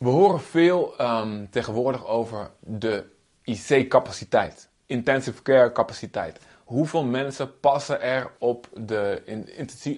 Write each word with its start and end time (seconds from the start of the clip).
We 0.00 0.08
horen 0.08 0.40
veel 0.40 0.94
ehm, 0.96 1.46
tegenwoordig 1.50 2.06
over 2.06 2.50
de 2.60 3.04
IC-capaciteit, 3.42 4.68
intensive 4.86 5.42
care 5.42 5.72
capaciteit. 5.72 6.40
Hoeveel 6.64 7.04
mensen 7.04 7.60
passen 7.60 8.02
er 8.02 8.30
op 8.38 8.68
de 8.74 9.22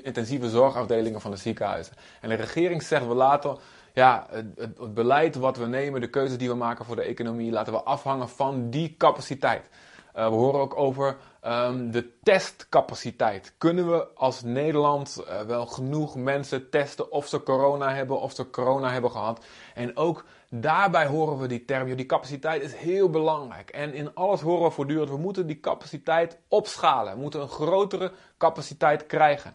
intensieve 0.02 0.48
zorgafdelingen 0.48 1.20
van 1.20 1.30
de 1.30 1.36
ziekenhuizen? 1.36 1.94
En 2.20 2.28
de 2.28 2.34
regering 2.34 2.82
zegt 2.82 3.06
we 3.06 3.14
laten 3.14 3.56
ja, 3.92 4.26
het, 4.30 4.46
het, 4.56 4.94
beleid 4.94 5.34
wat 5.34 5.56
we 5.56 5.66
nemen, 5.66 6.00
de 6.00 6.10
keuzes 6.10 6.38
die 6.38 6.48
we 6.48 6.54
maken 6.54 6.84
voor 6.84 6.96
de 6.96 7.02
economie, 7.02 7.52
laten 7.52 7.72
we 7.72 7.82
afhangen 7.82 8.28
van 8.28 8.70
die 8.70 8.94
capaciteit. 8.98 9.68
Uh, 10.16 10.28
we 10.28 10.34
horen 10.34 10.60
ook 10.60 10.76
over 10.76 11.16
um, 11.46 11.90
de 11.90 12.10
testcapaciteit. 12.22 13.54
Kunnen 13.58 13.90
we 13.90 14.06
als 14.14 14.42
Nederland 14.42 15.24
uh, 15.28 15.40
wel 15.40 15.66
genoeg 15.66 16.16
mensen 16.16 16.70
testen 16.70 17.12
of 17.12 17.26
ze 17.26 17.42
corona 17.42 17.94
hebben 17.94 18.20
of 18.20 18.32
ze 18.32 18.50
corona 18.50 18.90
hebben 18.90 19.10
gehad? 19.10 19.44
En 19.74 19.96
ook 19.96 20.24
daarbij 20.48 21.06
horen 21.06 21.38
we 21.38 21.46
die 21.46 21.64
term, 21.64 21.96
die 21.96 22.06
capaciteit 22.06 22.62
is 22.62 22.74
heel 22.74 23.10
belangrijk. 23.10 23.70
En 23.70 23.94
in 23.94 24.14
alles 24.14 24.40
horen 24.40 24.64
we 24.64 24.70
voortdurend, 24.70 25.10
we 25.10 25.16
moeten 25.16 25.46
die 25.46 25.60
capaciteit 25.60 26.38
opschalen. 26.48 27.14
We 27.14 27.20
moeten 27.20 27.40
een 27.40 27.48
grotere 27.48 28.12
capaciteit 28.38 29.06
krijgen. 29.06 29.54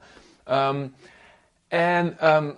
Um, 0.50 0.96
en 1.68 2.34
um, 2.36 2.58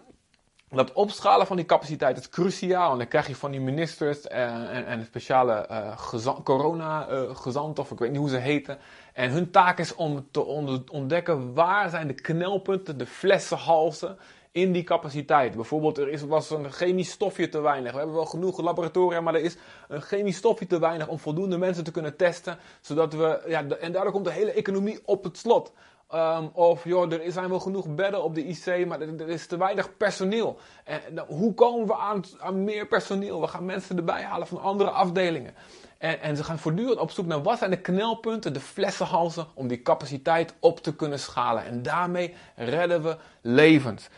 dat 0.69 0.93
opschalen 0.93 1.47
van 1.47 1.55
die 1.55 1.65
capaciteit 1.65 2.17
is 2.17 2.29
cruciaal. 2.29 2.91
En 2.91 2.97
dan 2.97 3.07
krijg 3.07 3.27
je 3.27 3.35
van 3.35 3.51
die 3.51 3.59
ministers 3.59 4.27
en, 4.27 4.69
en, 4.69 4.85
en 4.85 5.05
speciale 5.05 5.67
uh, 5.71 6.39
corona-gezanten, 6.43 7.83
uh, 7.83 7.89
of 7.89 7.91
ik 7.91 7.99
weet 7.99 8.11
niet 8.11 8.19
hoe 8.19 8.29
ze 8.29 8.37
heten. 8.37 8.77
En 9.19 9.31
hun 9.31 9.51
taak 9.51 9.79
is 9.79 9.95
om 9.95 10.27
te 10.31 10.45
ontdekken 10.91 11.53
waar 11.53 11.89
zijn 11.89 12.07
de 12.07 12.13
knelpunten, 12.13 12.97
de 12.97 13.05
flessenhalsen 13.05 14.17
in 14.51 14.71
die 14.71 14.83
capaciteit. 14.83 15.55
Bijvoorbeeld, 15.55 15.97
er 15.97 16.09
is, 16.09 16.21
was 16.21 16.49
een 16.49 16.71
chemisch 16.71 17.11
stofje 17.11 17.49
te 17.49 17.61
weinig. 17.61 17.91
We 17.91 17.97
hebben 17.97 18.15
wel 18.15 18.25
genoeg 18.25 18.61
laboratoria, 18.61 19.21
maar 19.21 19.35
er 19.35 19.41
is 19.41 19.57
een 19.87 20.01
chemisch 20.01 20.37
stofje 20.37 20.67
te 20.67 20.79
weinig 20.79 21.07
om 21.07 21.19
voldoende 21.19 21.57
mensen 21.57 21.83
te 21.83 21.91
kunnen 21.91 22.15
testen. 22.15 22.57
Zodat 22.81 23.13
we, 23.13 23.43
ja, 23.47 23.67
en 23.67 23.91
daardoor 23.91 24.11
komt 24.11 24.25
de 24.25 24.31
hele 24.31 24.51
economie 24.51 24.99
op 25.05 25.23
het 25.23 25.37
slot. 25.37 25.73
Um, 26.13 26.49
of 26.53 26.83
joh, 26.83 27.13
er 27.13 27.31
zijn 27.31 27.49
wel 27.49 27.59
genoeg 27.59 27.95
bedden 27.95 28.23
op 28.23 28.35
de 28.35 28.43
IC, 28.43 28.85
maar 28.87 29.01
er, 29.01 29.29
is 29.29 29.47
te 29.47 29.57
weinig 29.57 29.97
personeel. 29.97 30.57
En, 30.83 31.01
hoe 31.27 31.53
komen 31.53 31.87
we 31.87 31.95
aan, 31.95 32.63
meer 32.63 32.87
personeel? 32.87 33.41
We 33.41 33.47
gaan 33.47 33.65
mensen 33.65 33.97
erbij 33.97 34.23
halen 34.23 34.47
van 34.47 34.61
andere 34.61 34.89
afdelingen. 34.89 35.53
En, 35.99 36.21
en, 36.21 36.37
ze 36.37 36.43
gaan 36.43 36.59
voortdurend 36.59 36.99
op 36.99 37.11
zoek 37.11 37.25
naar 37.25 37.41
wat 37.41 37.57
zijn 37.57 37.69
de 37.69 37.81
knelpunten, 37.81 38.53
de 38.53 38.59
flessenhalsen, 38.59 39.47
om 39.53 39.67
die 39.67 39.81
capaciteit 39.81 40.53
op 40.59 40.79
te 40.79 40.95
kunnen 40.95 41.19
schalen. 41.19 41.65
En 41.65 41.81
daarmee 41.81 42.35
redden 42.55 43.03
we 43.03 43.17
levens. 43.41 44.09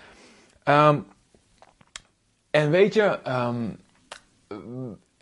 Um, 0.64 1.08
en 2.52 2.70
weet 2.70 2.94
je, 2.94 3.20
um, 3.28 3.80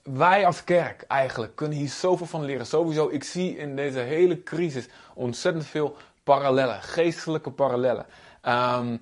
wij 0.04 0.46
als 0.46 0.64
kerk 0.64 1.02
eigenlijk 1.02 1.56
kunnen 1.56 1.78
hier 1.78 1.90
zoveel 1.90 2.26
van 2.26 2.44
leren. 2.44 2.66
Sowieso, 2.66 3.10
ik 3.10 3.24
zie 3.24 3.58
in 3.58 3.76
deze 3.76 4.00
hele 4.00 4.44
crisis 4.44 4.88
ontzettend 5.14 5.66
veel 5.66 5.98
parallellen, 6.24 6.82
geestelijke 6.82 7.52
parallellen. 7.52 8.06
Um, 8.48 9.02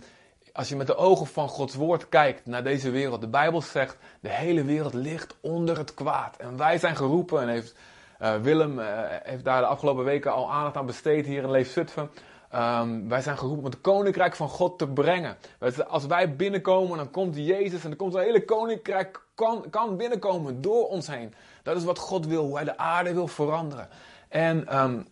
als 0.57 0.69
je 0.69 0.75
met 0.75 0.87
de 0.87 0.95
ogen 0.95 1.27
van 1.27 1.49
Gods 1.49 1.75
woord 1.75 2.09
kijkt 2.09 2.45
naar 2.45 2.63
deze 2.63 2.89
wereld, 2.89 3.21
de 3.21 3.27
Bijbel 3.27 3.61
zegt, 3.61 3.97
de 4.19 4.29
hele 4.29 4.63
wereld 4.63 4.93
ligt 4.93 5.35
onder 5.41 5.77
het 5.77 5.93
kwaad. 5.93 6.37
En 6.37 6.57
wij 6.57 6.77
zijn 6.77 6.95
geroepen, 6.95 7.41
en 7.41 7.47
heeft, 7.47 7.75
uh, 8.21 8.35
Willem 8.35 8.79
uh, 8.79 8.85
heeft 9.23 9.43
daar 9.43 9.61
de 9.61 9.67
afgelopen 9.67 10.03
weken 10.03 10.33
al 10.33 10.51
aandacht 10.51 10.75
aan 10.75 10.85
besteed 10.85 11.25
hier 11.25 11.43
in 11.43 11.51
Leef 11.51 11.71
Zutphen. 11.71 12.09
Um, 12.55 13.09
wij 13.09 13.21
zijn 13.21 13.37
geroepen 13.37 13.63
om 13.63 13.69
het 13.69 13.81
koninkrijk 13.81 14.35
van 14.35 14.49
God 14.49 14.77
te 14.77 14.87
brengen. 14.87 15.37
Als 15.87 16.05
wij 16.05 16.35
binnenkomen, 16.35 16.97
dan 16.97 17.11
komt 17.11 17.35
Jezus 17.35 17.83
en 17.83 17.89
dan 17.89 17.97
komt 17.97 18.13
het 18.13 18.23
hele 18.23 18.45
koninkrijk 18.45 19.21
kan, 19.35 19.65
kan 19.69 19.97
binnenkomen 19.97 20.61
door 20.61 20.87
ons 20.87 21.07
heen. 21.07 21.33
Dat 21.63 21.77
is 21.77 21.83
wat 21.83 21.99
God 21.99 22.25
wil, 22.25 22.45
hoe 22.45 22.55
hij 22.55 22.63
de 22.63 22.77
aarde 22.77 23.13
wil 23.13 23.27
veranderen. 23.27 23.87
En 24.29 24.81
um, 24.83 25.07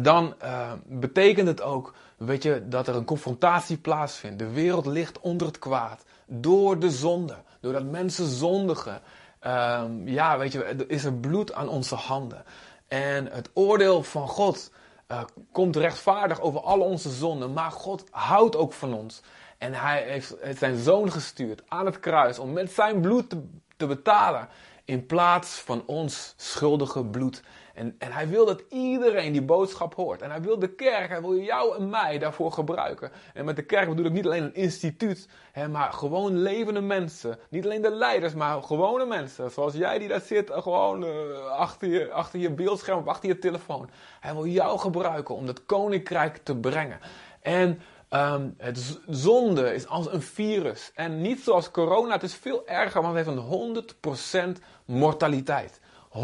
dan 0.00 0.34
uh, 0.42 0.72
betekent 0.84 1.46
het 1.46 1.62
ook, 1.62 1.94
weet 2.16 2.42
je, 2.42 2.68
dat 2.68 2.88
er 2.88 2.94
een 2.94 3.04
confrontatie 3.04 3.76
plaatsvindt. 3.76 4.38
De 4.38 4.50
wereld 4.50 4.86
ligt 4.86 5.20
onder 5.20 5.46
het 5.46 5.58
kwaad. 5.58 6.04
Door 6.26 6.78
de 6.78 6.90
zonde. 6.90 7.36
Doordat 7.60 7.84
mensen 7.84 8.26
zondigen. 8.26 9.02
Um, 9.46 10.08
ja, 10.08 10.38
weet 10.38 10.52
je, 10.52 10.84
is 10.88 11.04
er 11.04 11.12
bloed 11.12 11.52
aan 11.52 11.68
onze 11.68 11.94
handen. 11.94 12.44
En 12.88 13.26
het 13.32 13.50
oordeel 13.54 14.02
van 14.02 14.28
God 14.28 14.70
uh, 15.08 15.22
komt 15.52 15.76
rechtvaardig 15.76 16.40
over 16.40 16.60
al 16.60 16.80
onze 16.80 17.10
zonden. 17.10 17.52
Maar 17.52 17.70
God 17.70 18.04
houdt 18.10 18.56
ook 18.56 18.72
van 18.72 18.94
ons. 18.94 19.22
En 19.58 19.74
hij 19.74 20.02
heeft 20.02 20.36
zijn 20.58 20.82
zoon 20.82 21.12
gestuurd 21.12 21.62
aan 21.68 21.86
het 21.86 22.00
kruis 22.00 22.38
om 22.38 22.52
met 22.52 22.72
zijn 22.72 23.00
bloed 23.00 23.34
te 23.76 23.86
betalen. 23.86 24.48
In 24.84 25.06
plaats 25.06 25.50
van 25.50 25.82
ons 25.86 26.34
schuldige 26.36 27.04
bloed. 27.04 27.42
En, 27.74 27.94
en 27.98 28.12
hij 28.12 28.28
wil 28.28 28.46
dat 28.46 28.62
iedereen 28.68 29.32
die 29.32 29.42
boodschap 29.42 29.94
hoort. 29.94 30.22
En 30.22 30.30
hij 30.30 30.40
wil 30.40 30.58
de 30.58 30.74
kerk, 30.74 31.08
hij 31.08 31.20
wil 31.20 31.36
jou 31.36 31.76
en 31.76 31.90
mij 31.90 32.18
daarvoor 32.18 32.52
gebruiken. 32.52 33.10
En 33.34 33.44
met 33.44 33.56
de 33.56 33.64
kerk 33.64 33.88
bedoel 33.88 34.06
ik 34.06 34.12
niet 34.12 34.26
alleen 34.26 34.42
een 34.42 34.54
instituut, 34.54 35.28
hè, 35.52 35.68
maar 35.68 35.92
gewoon 35.92 36.38
levende 36.38 36.80
mensen. 36.80 37.38
Niet 37.48 37.64
alleen 37.64 37.82
de 37.82 37.90
leiders, 37.90 38.34
maar 38.34 38.62
gewone 38.62 39.06
mensen. 39.06 39.50
Zoals 39.50 39.74
jij 39.74 39.98
die 39.98 40.08
daar 40.08 40.20
zit, 40.20 40.50
eh, 40.50 40.62
gewoon 40.62 41.04
uh, 41.04 41.10
achter, 41.46 41.88
je, 41.88 42.10
achter 42.10 42.40
je 42.40 42.50
beeldscherm 42.50 42.98
of 42.98 43.06
achter 43.06 43.28
je 43.28 43.38
telefoon. 43.38 43.90
Hij 44.20 44.34
wil 44.34 44.46
jou 44.46 44.78
gebruiken 44.78 45.34
om 45.34 45.46
dat 45.46 45.64
koninkrijk 45.66 46.36
te 46.36 46.56
brengen. 46.56 46.98
En 47.40 47.80
um, 48.10 48.54
het 48.58 49.00
zonde 49.06 49.74
is 49.74 49.86
als 49.86 50.12
een 50.12 50.22
virus. 50.22 50.90
En 50.94 51.22
niet 51.22 51.40
zoals 51.40 51.70
corona, 51.70 52.12
het 52.12 52.22
is 52.22 52.34
veel 52.34 52.66
erger, 52.66 53.02
want 53.02 53.16
het 53.16 53.26
heeft 53.26 53.38
een 53.38 54.56
100% 54.58 54.60
mortaliteit. 54.84 55.80
100% 56.14 56.18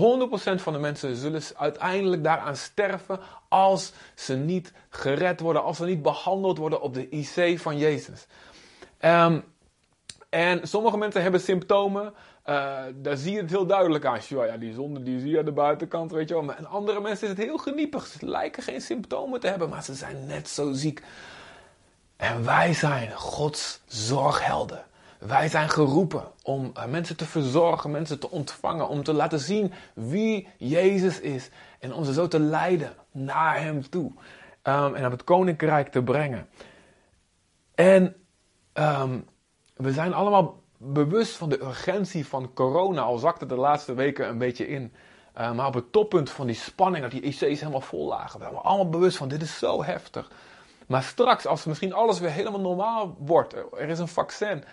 van 0.63 0.73
de 0.73 0.79
mensen 0.79 1.17
zullen 1.17 1.43
uiteindelijk 1.57 2.25
daaraan 2.25 2.57
sterven 2.57 3.21
als 3.49 3.93
ze 4.15 4.37
niet 4.37 4.73
gered 4.89 5.41
worden, 5.41 5.63
als 5.63 5.77
ze 5.77 5.85
niet 5.85 6.03
behandeld 6.03 6.59
worden 6.59 6.81
op 6.81 6.95
de 6.95 7.09
IC 7.09 7.59
van 7.59 7.79
Jezus. 7.79 8.27
Um, 9.01 9.45
en 10.29 10.69
sommige 10.69 10.97
mensen 10.97 11.23
hebben 11.23 11.41
symptomen, 11.41 12.05
uh, 12.47 12.79
daar 12.95 13.17
zie 13.17 13.33
je 13.33 13.41
het 13.41 13.51
heel 13.51 13.67
duidelijk 13.67 14.05
aan. 14.05 14.19
Ja, 14.29 14.57
die 14.57 14.73
zonde 14.73 15.03
die 15.03 15.21
zie 15.21 15.31
je 15.31 15.39
aan 15.39 15.45
de 15.45 15.53
buitenkant, 15.53 16.13
weet 16.13 16.29
je 16.29 16.35
wel. 16.35 16.55
En 16.55 16.67
andere 16.67 17.01
mensen 17.01 17.29
is 17.29 17.37
het 17.37 17.47
heel 17.47 17.59
geniepig. 17.59 18.07
Ze 18.07 18.27
lijken 18.27 18.63
geen 18.63 18.81
symptomen 18.81 19.41
te 19.41 19.47
hebben, 19.47 19.69
maar 19.69 19.85
ze 19.85 19.95
zijn 19.95 20.27
net 20.27 20.49
zo 20.49 20.73
ziek. 20.73 21.03
En 22.17 22.45
wij 22.45 22.75
zijn 22.75 23.13
Gods 23.13 23.81
zorghelden. 23.87 24.85
Wij 25.21 25.49
zijn 25.49 25.69
geroepen 25.69 26.25
om 26.43 26.71
eh, 26.75 26.85
mensen 26.85 27.17
te 27.17 27.25
verzorgen, 27.25 27.91
mensen 27.91 28.21
te 28.21 28.31
ontvangen, 28.31 28.89
om 28.89 29.03
te 29.03 29.13
laten 29.13 29.41
zien 29.41 29.73
wie 29.95 30.49
Jezus 30.57 31.21
is 31.21 31.51
en 31.79 31.95
om 31.95 32.05
ze 32.05 32.13
zo 32.13 32.29
te 32.29 32.41
leiden 32.41 32.95
naar 33.11 33.61
Hem 33.61 33.91
toe 33.91 34.13
um, 34.63 34.95
en 34.95 35.05
op 35.05 35.11
het 35.11 35.25
koninkrijk 35.25 35.89
te 35.89 36.03
brengen. 36.03 36.49
En 37.75 38.17
um, 38.75 39.27
we 39.77 39.93
zijn 39.93 40.15
allemaal 40.15 40.63
bewust 40.77 41.37
van 41.37 41.49
de 41.49 41.61
urgentie 41.63 42.27
van 42.27 42.53
corona, 42.55 43.01
al 43.01 43.19
zakte 43.19 43.47
de 43.47 43.57
laatste 43.57 43.95
weken 43.95 44.29
een 44.29 44.39
beetje 44.39 44.69
in. 44.69 44.93
Uh, 45.39 45.53
maar 45.53 45.67
op 45.67 45.75
het 45.75 45.93
toppunt 45.93 46.31
van 46.31 46.47
die 46.47 46.57
spanning, 46.57 47.03
dat 47.03 47.11
die 47.11 47.23
IC's 47.23 47.41
helemaal 47.41 47.81
vol 47.81 48.07
lagen, 48.07 48.39
we 48.39 48.45
zijn 48.45 48.57
allemaal 48.57 48.89
bewust 48.89 49.17
van 49.17 49.29
dit 49.29 49.43
is 49.43 49.59
zo 49.59 49.85
heftig. 49.85 50.31
Maar 50.87 51.03
straks, 51.03 51.47
als 51.47 51.65
misschien 51.65 51.93
alles 51.93 52.21
weer 52.21 52.31
helemaal 52.31 52.61
normaal 52.61 53.17
wordt, 53.19 53.55
er 53.55 53.89
is 53.89 53.99
een 53.99 54.09
vaccin, 54.09 54.65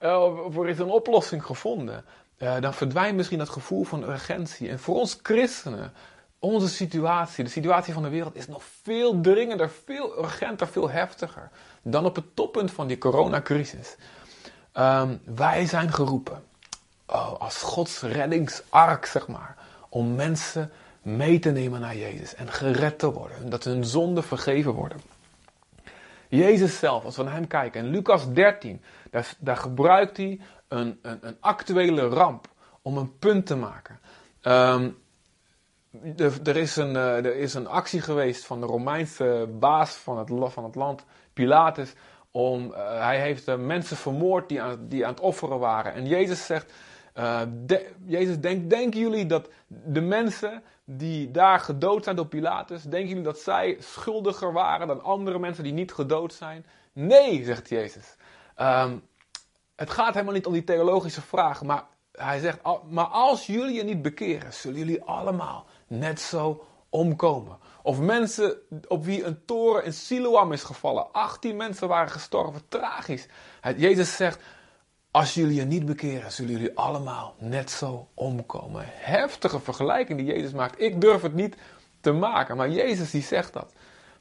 uh, 0.00 0.56
er 0.56 0.68
is 0.68 0.78
een 0.78 0.90
oplossing 0.90 1.44
gevonden, 1.44 2.04
uh, 2.38 2.60
dan 2.60 2.74
verdwijnt 2.74 3.16
misschien 3.16 3.38
dat 3.38 3.48
gevoel 3.48 3.84
van 3.84 4.02
urgentie. 4.02 4.68
En 4.68 4.78
voor 4.78 4.96
ons 4.96 5.18
christenen, 5.22 5.92
onze 6.38 6.68
situatie, 6.68 7.44
de 7.44 7.50
situatie 7.50 7.94
van 7.94 8.02
de 8.02 8.08
wereld, 8.08 8.36
is 8.36 8.48
nog 8.48 8.62
veel 8.82 9.20
dringender, 9.20 9.70
veel 9.84 10.18
urgenter, 10.18 10.68
veel 10.68 10.90
heftiger 10.90 11.50
dan 11.82 12.04
op 12.04 12.16
het 12.16 12.36
toppunt 12.36 12.70
van 12.70 12.86
die 12.86 12.98
coronacrisis. 12.98 13.96
Um, 14.74 15.20
wij 15.24 15.66
zijn 15.66 15.92
geroepen 15.92 16.42
oh, 17.06 17.40
als 17.40 17.62
Gods 17.62 18.00
reddingsark, 18.00 19.06
zeg 19.06 19.28
maar, 19.28 19.56
om 19.88 20.14
mensen 20.14 20.70
mee 21.02 21.38
te 21.38 21.50
nemen 21.50 21.80
naar 21.80 21.96
Jezus 21.96 22.34
en 22.34 22.52
gered 22.52 22.98
te 22.98 23.12
worden, 23.12 23.50
dat 23.50 23.64
hun 23.64 23.84
zonden 23.84 24.24
vergeven 24.24 24.72
worden. 24.72 25.00
Jezus 26.28 26.78
zelf, 26.78 27.04
als 27.04 27.16
we 27.16 27.22
naar 27.22 27.32
hem 27.32 27.46
kijken, 27.46 27.84
in 27.84 27.90
Lucas 27.90 28.32
13, 28.32 28.82
daar, 29.38 29.56
gebruikt 29.56 30.16
hij 30.16 30.40
een, 30.68 30.98
een, 31.02 31.18
een, 31.20 31.36
actuele 31.40 32.08
ramp 32.08 32.48
om 32.82 32.96
een 32.96 33.18
punt 33.18 33.46
te 33.46 33.56
maken. 33.56 34.00
Um, 34.42 34.96
er, 36.44 36.56
is 36.56 36.76
een, 36.76 36.94
uh, 36.94 37.16
er 37.16 37.36
is 37.36 37.54
een 37.54 37.66
actie 37.66 38.00
geweest 38.00 38.46
van 38.46 38.60
de 38.60 38.66
Romeinse 38.66 39.48
baas 39.58 39.94
van 39.94 40.18
het, 40.18 40.52
van 40.52 40.64
het 40.64 40.74
land, 40.74 41.04
Pilatus. 41.32 41.92
Om, 42.30 42.70
uh, 42.70 42.76
hij 43.00 43.20
heeft 43.20 43.48
uh, 43.48 43.56
mensen 43.56 43.96
vermoord 43.96 44.48
die 44.48 44.62
aan, 44.62 44.86
die 44.88 45.04
aan 45.04 45.10
het 45.10 45.20
offeren 45.20 45.58
waren. 45.58 45.92
En 45.94 46.06
Jezus 46.06 46.46
zegt: 46.46 46.72
Jezus, 48.06 48.40
denk, 48.40 48.70
denken 48.70 49.00
jullie 49.00 49.26
dat 49.26 49.48
de 49.66 50.00
mensen 50.00 50.62
die 50.84 51.30
daar 51.30 51.60
gedood 51.60 52.04
zijn 52.04 52.16
door 52.16 52.26
Pilatus, 52.26 52.82
denken 52.82 53.08
jullie 53.08 53.24
dat 53.24 53.38
zij 53.38 53.76
schuldiger 53.80 54.52
waren 54.52 54.86
dan 54.86 55.02
andere 55.02 55.38
mensen 55.38 55.64
die 55.64 55.72
niet 55.72 55.92
gedood 55.92 56.32
zijn? 56.32 56.66
Nee, 56.92 57.44
zegt 57.44 57.68
Jezus. 57.68 58.16
Um, 58.60 59.02
het 59.76 59.90
gaat 59.90 60.12
helemaal 60.12 60.34
niet 60.34 60.46
om 60.46 60.52
die 60.52 60.64
theologische 60.64 61.22
vraag, 61.22 61.62
maar 61.62 61.84
hij 62.12 62.38
zegt, 62.38 62.58
maar 62.88 63.04
als 63.06 63.46
jullie 63.46 63.74
je 63.74 63.84
niet 63.84 64.02
bekeren, 64.02 64.52
zullen 64.52 64.78
jullie 64.78 65.02
allemaal 65.02 65.66
net 65.86 66.20
zo 66.20 66.64
omkomen. 66.88 67.58
Of 67.82 68.00
mensen 68.00 68.56
op 68.88 69.04
wie 69.04 69.24
een 69.24 69.44
toren 69.44 69.84
in 69.84 69.92
Siloam 69.92 70.52
is 70.52 70.62
gevallen. 70.62 71.12
18 71.12 71.56
mensen 71.56 71.88
waren 71.88 72.10
gestorven. 72.10 72.68
Tragisch. 72.68 73.26
Jezus 73.76 74.16
zegt, 74.16 74.40
als 75.10 75.34
jullie 75.34 75.54
je 75.54 75.64
niet 75.64 75.86
bekeren, 75.86 76.32
zullen 76.32 76.52
jullie 76.52 76.76
allemaal 76.76 77.34
net 77.38 77.70
zo 77.70 78.08
omkomen. 78.14 78.84
Heftige 78.86 79.60
vergelijking 79.60 80.18
die 80.18 80.26
Jezus 80.26 80.52
maakt. 80.52 80.80
Ik 80.80 81.00
durf 81.00 81.22
het 81.22 81.34
niet 81.34 81.56
te 82.00 82.12
maken, 82.12 82.56
maar 82.56 82.70
Jezus 82.70 83.10
die 83.10 83.22
zegt 83.22 83.52
dat. 83.52 83.72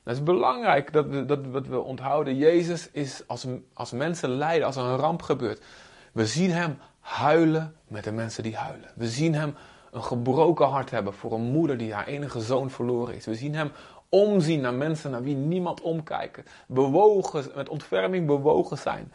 Dat 0.06 0.16
is 0.16 0.24
belangrijk 0.24 0.94
dat 0.94 1.08
we, 1.08 1.26
dat, 1.26 1.68
we 1.68 1.80
onthouden. 1.80 2.36
Jezus 2.36 2.90
is 2.92 3.24
als, 3.28 3.46
als 3.74 3.92
mensen 3.92 4.30
lijden, 4.30 4.66
als 4.66 4.76
er 4.76 4.84
een 4.84 4.96
ramp 4.96 5.22
gebeurt. 5.22 5.64
We 6.12 6.26
zien 6.26 6.52
hem 6.52 6.78
huilen 7.00 7.76
met 7.88 8.04
de 8.04 8.12
mensen 8.12 8.44
die 8.44 8.56
huilen. 8.56 8.90
We 8.96 9.08
zien 9.08 9.36
hem 9.36 9.56
een 9.92 10.04
gebroken 10.04 10.68
hart 10.68 10.90
hebben 10.90 11.14
voor 11.14 11.34
een 11.34 11.52
moeder 11.52 11.78
die 11.78 11.94
haar 11.94 12.08
enige 12.08 12.40
zoon 12.40 12.70
verloren 12.70 13.16
is. 13.16 13.26
We 13.26 13.36
zien 13.36 13.56
hem 13.56 13.72
omzien 14.10 14.62
naar 14.62 14.74
mensen 14.74 15.12
naar 15.12 15.24
wie 15.24 15.36
niemand 15.36 15.82
omkijkt. 15.82 16.50
Bewogen, 16.68 17.52
met 17.56 17.70
ontferming 17.70 18.28
bewogen 18.28 18.78
zijn. 18.78 19.12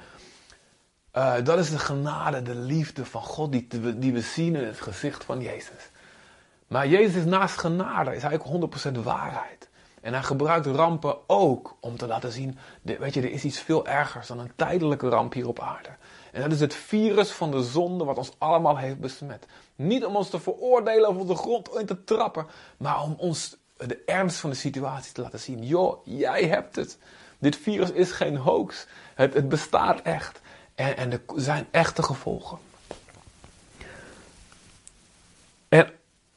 Uh, 1.16 1.34
dat 1.44 1.58
is 1.58 1.70
de 1.70 1.78
genade, 1.78 2.42
de 2.42 2.54
liefde 2.54 3.04
van 3.04 3.22
God 3.22 3.52
die, 3.52 3.66
die 3.98 4.12
we 4.12 4.20
zien 4.20 4.56
in 4.56 4.64
het 4.64 4.80
gezicht 4.80 5.24
van 5.24 5.40
Jezus. 5.40 5.90
Maar 6.66 6.88
Jezus 6.88 7.14
is 7.14 7.24
naast 7.24 7.58
genade, 7.58 8.14
is 8.14 8.22
eigenlijk 8.22 8.74
100% 8.96 9.02
waarheid. 9.02 9.69
En 10.00 10.12
hij 10.12 10.22
gebruikt 10.22 10.66
rampen 10.66 11.16
ook 11.26 11.76
om 11.80 11.96
te 11.96 12.06
laten 12.06 12.32
zien, 12.32 12.58
weet 12.82 13.14
je, 13.14 13.20
er 13.20 13.30
is 13.30 13.44
iets 13.44 13.60
veel 13.60 13.86
ergers 13.86 14.26
dan 14.26 14.38
een 14.38 14.52
tijdelijke 14.56 15.08
ramp 15.08 15.32
hier 15.32 15.48
op 15.48 15.60
aarde. 15.60 15.88
En 16.32 16.42
dat 16.42 16.52
is 16.52 16.60
het 16.60 16.74
virus 16.74 17.30
van 17.30 17.50
de 17.50 17.62
zonde 17.62 18.04
wat 18.04 18.18
ons 18.18 18.32
allemaal 18.38 18.76
heeft 18.76 19.00
besmet. 19.00 19.46
Niet 19.76 20.04
om 20.04 20.16
ons 20.16 20.30
te 20.30 20.40
veroordelen 20.40 21.08
of 21.08 21.16
op 21.16 21.28
de 21.28 21.34
grond 21.34 21.70
in 21.78 21.86
te 21.86 22.04
trappen, 22.04 22.46
maar 22.76 23.02
om 23.02 23.14
ons 23.18 23.56
de 23.76 24.02
ernst 24.06 24.36
van 24.36 24.50
de 24.50 24.56
situatie 24.56 25.12
te 25.12 25.20
laten 25.20 25.40
zien. 25.40 25.66
Joh, 25.66 26.06
jij 26.06 26.44
hebt 26.44 26.76
het. 26.76 26.98
Dit 27.38 27.56
virus 27.56 27.90
is 27.90 28.12
geen 28.12 28.36
hoax. 28.36 28.86
Het, 29.14 29.34
het 29.34 29.48
bestaat 29.48 30.00
echt. 30.00 30.40
En, 30.74 30.96
en 30.96 31.12
er 31.12 31.20
zijn 31.36 31.66
echte 31.70 32.02
gevolgen. 32.02 32.58
En 35.68 35.90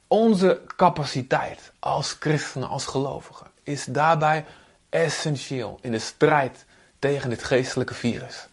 onze 0.07 0.61
capaciteit 0.75 1.71
als 1.79 2.15
christenen, 2.19 2.69
als 2.69 2.85
gelovigen, 2.85 3.47
is 3.63 3.85
daarbij 3.85 4.45
essentieel 4.89 5.79
in 5.81 5.91
de 5.91 5.99
strijd 5.99 6.65
tegen 6.99 7.29
dit 7.29 7.43
geestelijke 7.43 7.93
virus. 7.93 8.47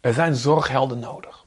Er 0.00 0.12
zijn 0.12 0.34
zorghelden 0.34 0.98
nodig. 0.98 1.44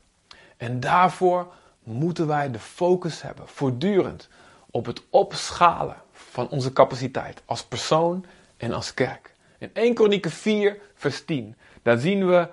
En 0.58 0.80
daarvoor 0.80 1.54
moeten 1.84 2.28
wij 2.28 2.52
de 2.52 2.60
focus 2.60 3.22
hebben, 3.22 3.48
voortdurend, 3.48 4.30
op 4.72 4.86
het 4.86 5.02
opschalen 5.10 5.96
van 6.12 6.50
onze 6.50 6.74
capaciteit 6.74 7.42
als 7.46 7.64
persoon 7.64 8.26
en 8.58 8.74
als 8.74 8.94
kerk. 8.94 9.34
In 9.58 9.70
1 9.74 9.94
Kronieken 9.94 10.32
4, 10.32 10.80
vers 10.96 11.26
10, 11.26 11.56
daar 11.82 11.98
zien 11.98 12.28
we 12.28 12.48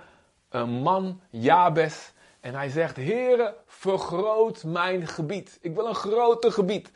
een 0.49 0.71
man, 0.71 1.21
Jabes, 1.31 2.13
en 2.41 2.55
hij 2.55 2.69
zegt, 2.69 2.97
Heere, 2.97 3.55
vergroot 3.67 4.65
mijn 4.65 5.07
gebied. 5.07 5.59
Ik 5.61 5.75
wil 5.75 5.87
een 5.87 5.95
groter 5.95 6.53
gebied. 6.53 6.91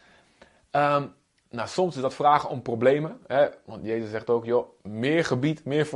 Um, 0.70 1.14
nou, 1.50 1.68
soms 1.68 1.96
is 1.96 2.02
dat 2.02 2.14
vragen 2.14 2.48
om 2.50 2.62
problemen. 2.62 3.18
Hè? 3.26 3.46
Want 3.64 3.84
Jezus 3.84 4.10
zegt 4.10 4.30
ook, 4.30 4.44
joh, 4.44 4.68
meer 4.82 5.24
gebied, 5.24 5.64
meer, 5.64 5.88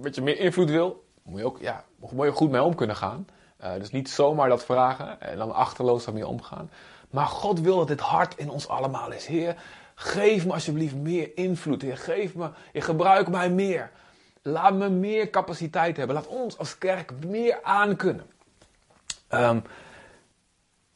wat 0.00 0.14
je 0.14 0.22
meer 0.22 0.38
invloed 0.38 0.70
wil, 0.70 1.04
moet 1.22 1.38
je 1.38 1.46
ook 1.46 1.58
ja, 1.60 1.84
moet 1.96 2.26
je 2.26 2.32
goed 2.32 2.50
mee 2.50 2.62
om 2.62 2.74
kunnen 2.74 2.96
gaan. 2.96 3.26
Uh, 3.64 3.74
dus 3.74 3.90
niet 3.90 4.10
zomaar 4.10 4.48
dat 4.48 4.64
vragen 4.64 5.20
en 5.20 5.38
dan 5.38 5.54
achterloos 5.54 6.04
daarmee 6.04 6.26
omgaan. 6.26 6.70
Maar 7.10 7.26
God 7.26 7.60
wil 7.60 7.76
dat 7.76 7.88
dit 7.88 8.00
hart 8.00 8.38
in 8.38 8.50
ons 8.50 8.68
allemaal 8.68 9.12
is. 9.12 9.26
Heer, 9.26 9.56
geef 9.94 10.46
me 10.46 10.52
alsjeblieft 10.52 10.94
meer 10.94 11.30
invloed. 11.34 11.82
Heer, 11.82 11.96
geef 11.96 12.34
me, 12.34 12.50
Heer, 12.72 12.82
gebruik 12.82 13.28
mij 13.28 13.50
meer. 13.50 13.90
Laat 14.42 14.74
me 14.74 14.88
meer 14.88 15.30
capaciteit 15.30 15.96
hebben. 15.96 16.16
Laat 16.16 16.26
ons 16.26 16.58
als 16.58 16.78
kerk 16.78 17.12
meer 17.26 17.58
aankunnen. 17.62 18.26
Um, 19.30 19.62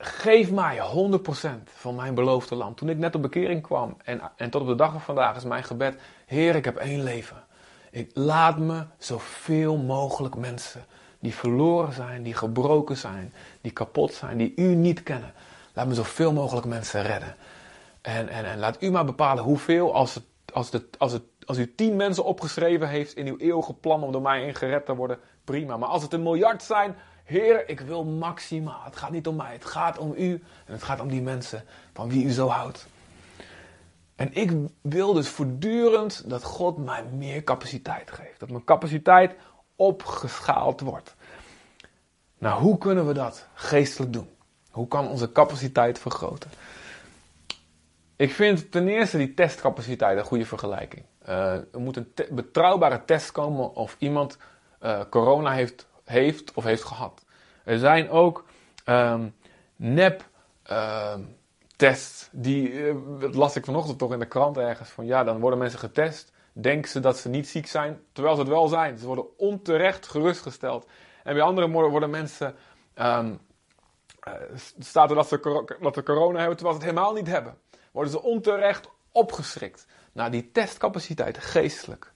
geef 0.01 0.51
mij 0.51 0.79
100% 0.79 1.23
van 1.65 1.95
mijn 1.95 2.15
beloofde 2.15 2.55
land. 2.55 2.77
Toen 2.77 2.89
ik 2.89 2.99
net 2.99 3.15
op 3.15 3.23
bekering 3.23 3.63
kwam 3.63 3.97
en, 4.05 4.21
en 4.37 4.51
tot 4.51 4.61
op 4.61 4.67
de 4.67 4.75
dag 4.75 4.93
van 4.93 5.01
vandaag 5.01 5.37
is 5.37 5.45
mijn 5.45 5.65
gebed: 5.65 6.01
Heer, 6.27 6.55
ik 6.55 6.65
heb 6.65 6.77
één 6.77 7.03
leven. 7.03 7.45
Ik 7.91 8.11
laat 8.15 8.59
me 8.59 8.85
zoveel 8.99 9.77
mogelijk 9.77 10.37
mensen 10.37 10.85
die 11.19 11.35
verloren 11.35 11.93
zijn, 11.93 12.23
die 12.23 12.35
gebroken 12.35 12.97
zijn, 12.97 13.33
die 13.61 13.73
kapot 13.73 14.13
zijn, 14.13 14.37
die 14.37 14.53
u 14.57 14.75
niet 14.75 15.03
kennen. 15.03 15.33
Laat 15.75 15.87
me 15.87 15.95
zoveel 15.95 16.33
mogelijk 16.33 16.67
mensen 16.67 17.03
redden. 17.03 17.35
En, 18.01 18.29
en, 18.29 18.45
en 18.45 18.59
laat 18.59 18.83
u 18.83 18.91
maar 18.91 19.05
bepalen 19.05 19.45
hoeveel, 19.45 19.95
als, 19.95 20.15
het, 20.15 20.25
als, 20.53 20.73
het, 20.73 20.99
als, 20.99 21.13
het, 21.13 21.23
als 21.45 21.59
u 21.59 21.75
tien 21.75 21.97
mensen 21.97 22.25
opgeschreven 22.25 22.89
heeft 22.89 23.17
in 23.17 23.27
uw 23.27 23.37
eeuwige 23.37 23.75
plan 23.75 24.03
om 24.03 24.13
door 24.13 24.23
mij 24.23 24.47
in 24.47 24.55
gered 24.55 24.87
te 24.87 24.95
worden, 24.95 25.19
prima. 25.45 25.77
Maar 25.77 25.89
als 25.89 26.03
het 26.03 26.13
een 26.13 26.23
miljard 26.23 26.63
zijn, 26.63 26.97
Heer, 27.31 27.69
ik 27.69 27.81
wil 27.81 28.05
maximaal. 28.05 28.85
Het 28.85 28.97
gaat 28.97 29.11
niet 29.11 29.27
om 29.27 29.37
mij, 29.37 29.53
het 29.53 29.65
gaat 29.65 29.99
om 29.99 30.15
u 30.17 30.33
en 30.67 30.73
het 30.73 30.83
gaat 30.83 31.01
om 31.01 31.09
die 31.09 31.23
mensen 31.23 31.65
van 31.93 32.09
wie 32.09 32.25
u 32.25 32.31
zo 32.31 32.49
houdt. 32.49 32.87
En 34.17 34.35
ik 34.35 34.53
wil 34.81 35.13
dus 35.13 35.29
voortdurend 35.29 36.31
dat 36.31 36.43
God 36.43 36.77
mij 36.77 37.05
meer 37.05 37.45
capaciteit 37.45 38.11
geeft. 38.11 38.41
Dat 38.41 38.51
mijn 38.51 38.65
capaciteit 38.65 39.35
opgeschaald 39.77 40.81
wordt. 40.81 41.15
Nou, 42.39 42.63
hoe 42.63 42.79
kunnen 42.79 43.07
we 43.07 43.13
dat 43.13 43.47
geestelijk 43.55 44.13
doen? 44.13 44.29
Hoe 44.71 44.89
kan 44.89 45.09
onze 45.09 45.33
capaciteit 45.33 45.99
vergroten? 45.99 46.51
Ik 48.17 48.33
vind 48.33 48.71
ten 48.71 48.89
eerste 48.89 49.17
die 49.17 49.35
testcapaciteit 49.35 50.19
een 50.19 50.25
goede 50.25 50.47
vergelijking. 50.47 51.05
Uh, 51.29 51.53
er 51.53 51.81
moet 51.81 51.97
een 51.97 52.13
betrouwbare 52.31 53.05
test 53.05 53.33
komen 53.33 53.75
of 53.75 53.97
iemand 53.99 54.39
uh, 54.83 55.01
corona 55.11 55.53
heeft, 55.53 55.87
heeft 56.11 56.53
of 56.55 56.65
heeft 56.65 56.85
gehad. 56.85 57.25
Er 57.65 57.79
zijn 57.79 58.11
ook 58.11 58.45
um, 58.87 59.35
nep 59.77 60.29
uh, 60.71 61.15
tests, 61.77 62.29
die, 62.33 62.93
dat 63.19 63.35
las 63.35 63.57
ik 63.57 63.65
vanochtend 63.65 63.99
toch 63.99 64.13
in 64.13 64.19
de 64.19 64.27
krant 64.27 64.57
ergens, 64.57 64.89
van 64.89 65.07
ja, 65.07 65.25
dan 65.25 65.41
worden 65.41 65.59
mensen 65.59 65.79
getest, 65.79 66.33
denken 66.53 66.91
ze 66.91 67.01
dat 67.01 67.19
ze 67.19 67.29
niet 67.29 67.49
ziek 67.49 67.67
zijn, 67.67 68.01
terwijl 68.13 68.35
ze 68.35 68.41
het 68.41 68.51
wel 68.51 68.69
zijn. 68.69 68.99
Ze 68.99 69.07
worden 69.07 69.39
onterecht 69.39 70.07
gerustgesteld. 70.07 70.87
En 71.25 71.35
bij 71.35 71.43
andere 71.43 71.69
worden 71.69 72.11
mensen, 72.11 72.55
um, 72.95 73.39
staat 74.79 75.11
er 75.11 75.17
dat 75.17 75.29
ze, 75.29 75.65
dat 75.81 75.95
ze 75.95 76.03
corona 76.03 76.39
hebben, 76.39 76.57
terwijl 76.57 76.79
ze 76.79 76.87
het 76.87 76.95
helemaal 76.95 77.15
niet 77.15 77.27
hebben. 77.27 77.59
Worden 77.93 78.13
ze 78.13 78.23
onterecht 78.23 78.89
opgeschrikt. 79.13 79.87
Nou, 80.13 80.31
die 80.31 80.51
testcapaciteit 80.51 81.39
geestelijk 81.39 82.13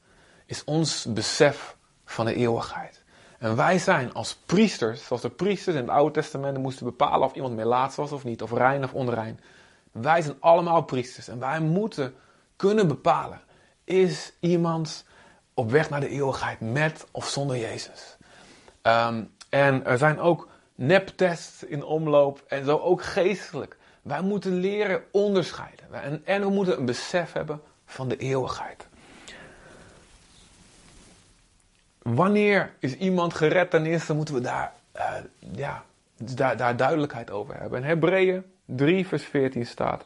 is 0.46 0.64
ons 0.64 1.06
besef 1.12 1.76
van 2.04 2.24
de 2.24 2.34
eeuwigheid. 2.34 3.03
En 3.38 3.56
wij 3.56 3.78
zijn 3.78 4.14
als 4.14 4.34
priesters, 4.46 5.06
zoals 5.06 5.22
de 5.22 5.30
priesters 5.30 5.76
in 5.76 5.82
het 5.82 5.90
Oude 5.90 6.12
Testament 6.20 6.58
moesten 6.58 6.86
bepalen 6.86 7.28
of 7.28 7.34
iemand 7.34 7.62
laat 7.62 7.94
was 7.94 8.12
of 8.12 8.24
niet, 8.24 8.42
of 8.42 8.52
rein 8.52 8.84
of 8.84 8.94
onrein. 8.94 9.40
Wij 9.92 10.22
zijn 10.22 10.36
allemaal 10.40 10.82
priesters 10.82 11.28
en 11.28 11.38
wij 11.38 11.60
moeten 11.60 12.14
kunnen 12.56 12.88
bepalen: 12.88 13.40
is 13.84 14.32
iemand 14.40 15.04
op 15.54 15.70
weg 15.70 15.90
naar 15.90 16.00
de 16.00 16.08
eeuwigheid 16.08 16.60
met 16.60 17.06
of 17.10 17.28
zonder 17.28 17.56
Jezus? 17.56 18.16
Um, 18.82 19.32
en 19.48 19.84
er 19.84 19.98
zijn 19.98 20.20
ook 20.20 20.48
neptests 20.74 21.62
in 21.64 21.84
omloop 21.84 22.44
en 22.48 22.64
zo 22.64 22.78
ook 22.78 23.02
geestelijk. 23.02 23.76
Wij 24.02 24.22
moeten 24.22 24.52
leren 24.52 25.02
onderscheiden 25.12 25.92
en, 25.92 26.22
en 26.24 26.40
we 26.40 26.48
moeten 26.50 26.78
een 26.78 26.84
besef 26.84 27.32
hebben 27.32 27.60
van 27.86 28.08
de 28.08 28.16
eeuwigheid. 28.16 28.88
Wanneer 32.04 32.74
is 32.78 32.96
iemand 32.96 33.34
gered? 33.34 33.70
Ten 33.70 33.86
eerste 33.86 34.14
moeten 34.14 34.34
we 34.34 34.40
daar, 34.40 34.72
uh, 34.96 35.14
ja, 35.52 35.84
daar, 36.16 36.56
daar 36.56 36.76
duidelijkheid 36.76 37.30
over 37.30 37.60
hebben. 37.60 37.82
In 37.82 37.88
Hebreeën 37.88 38.44
3, 38.64 39.06
vers 39.06 39.24
14 39.24 39.66
staat. 39.66 40.04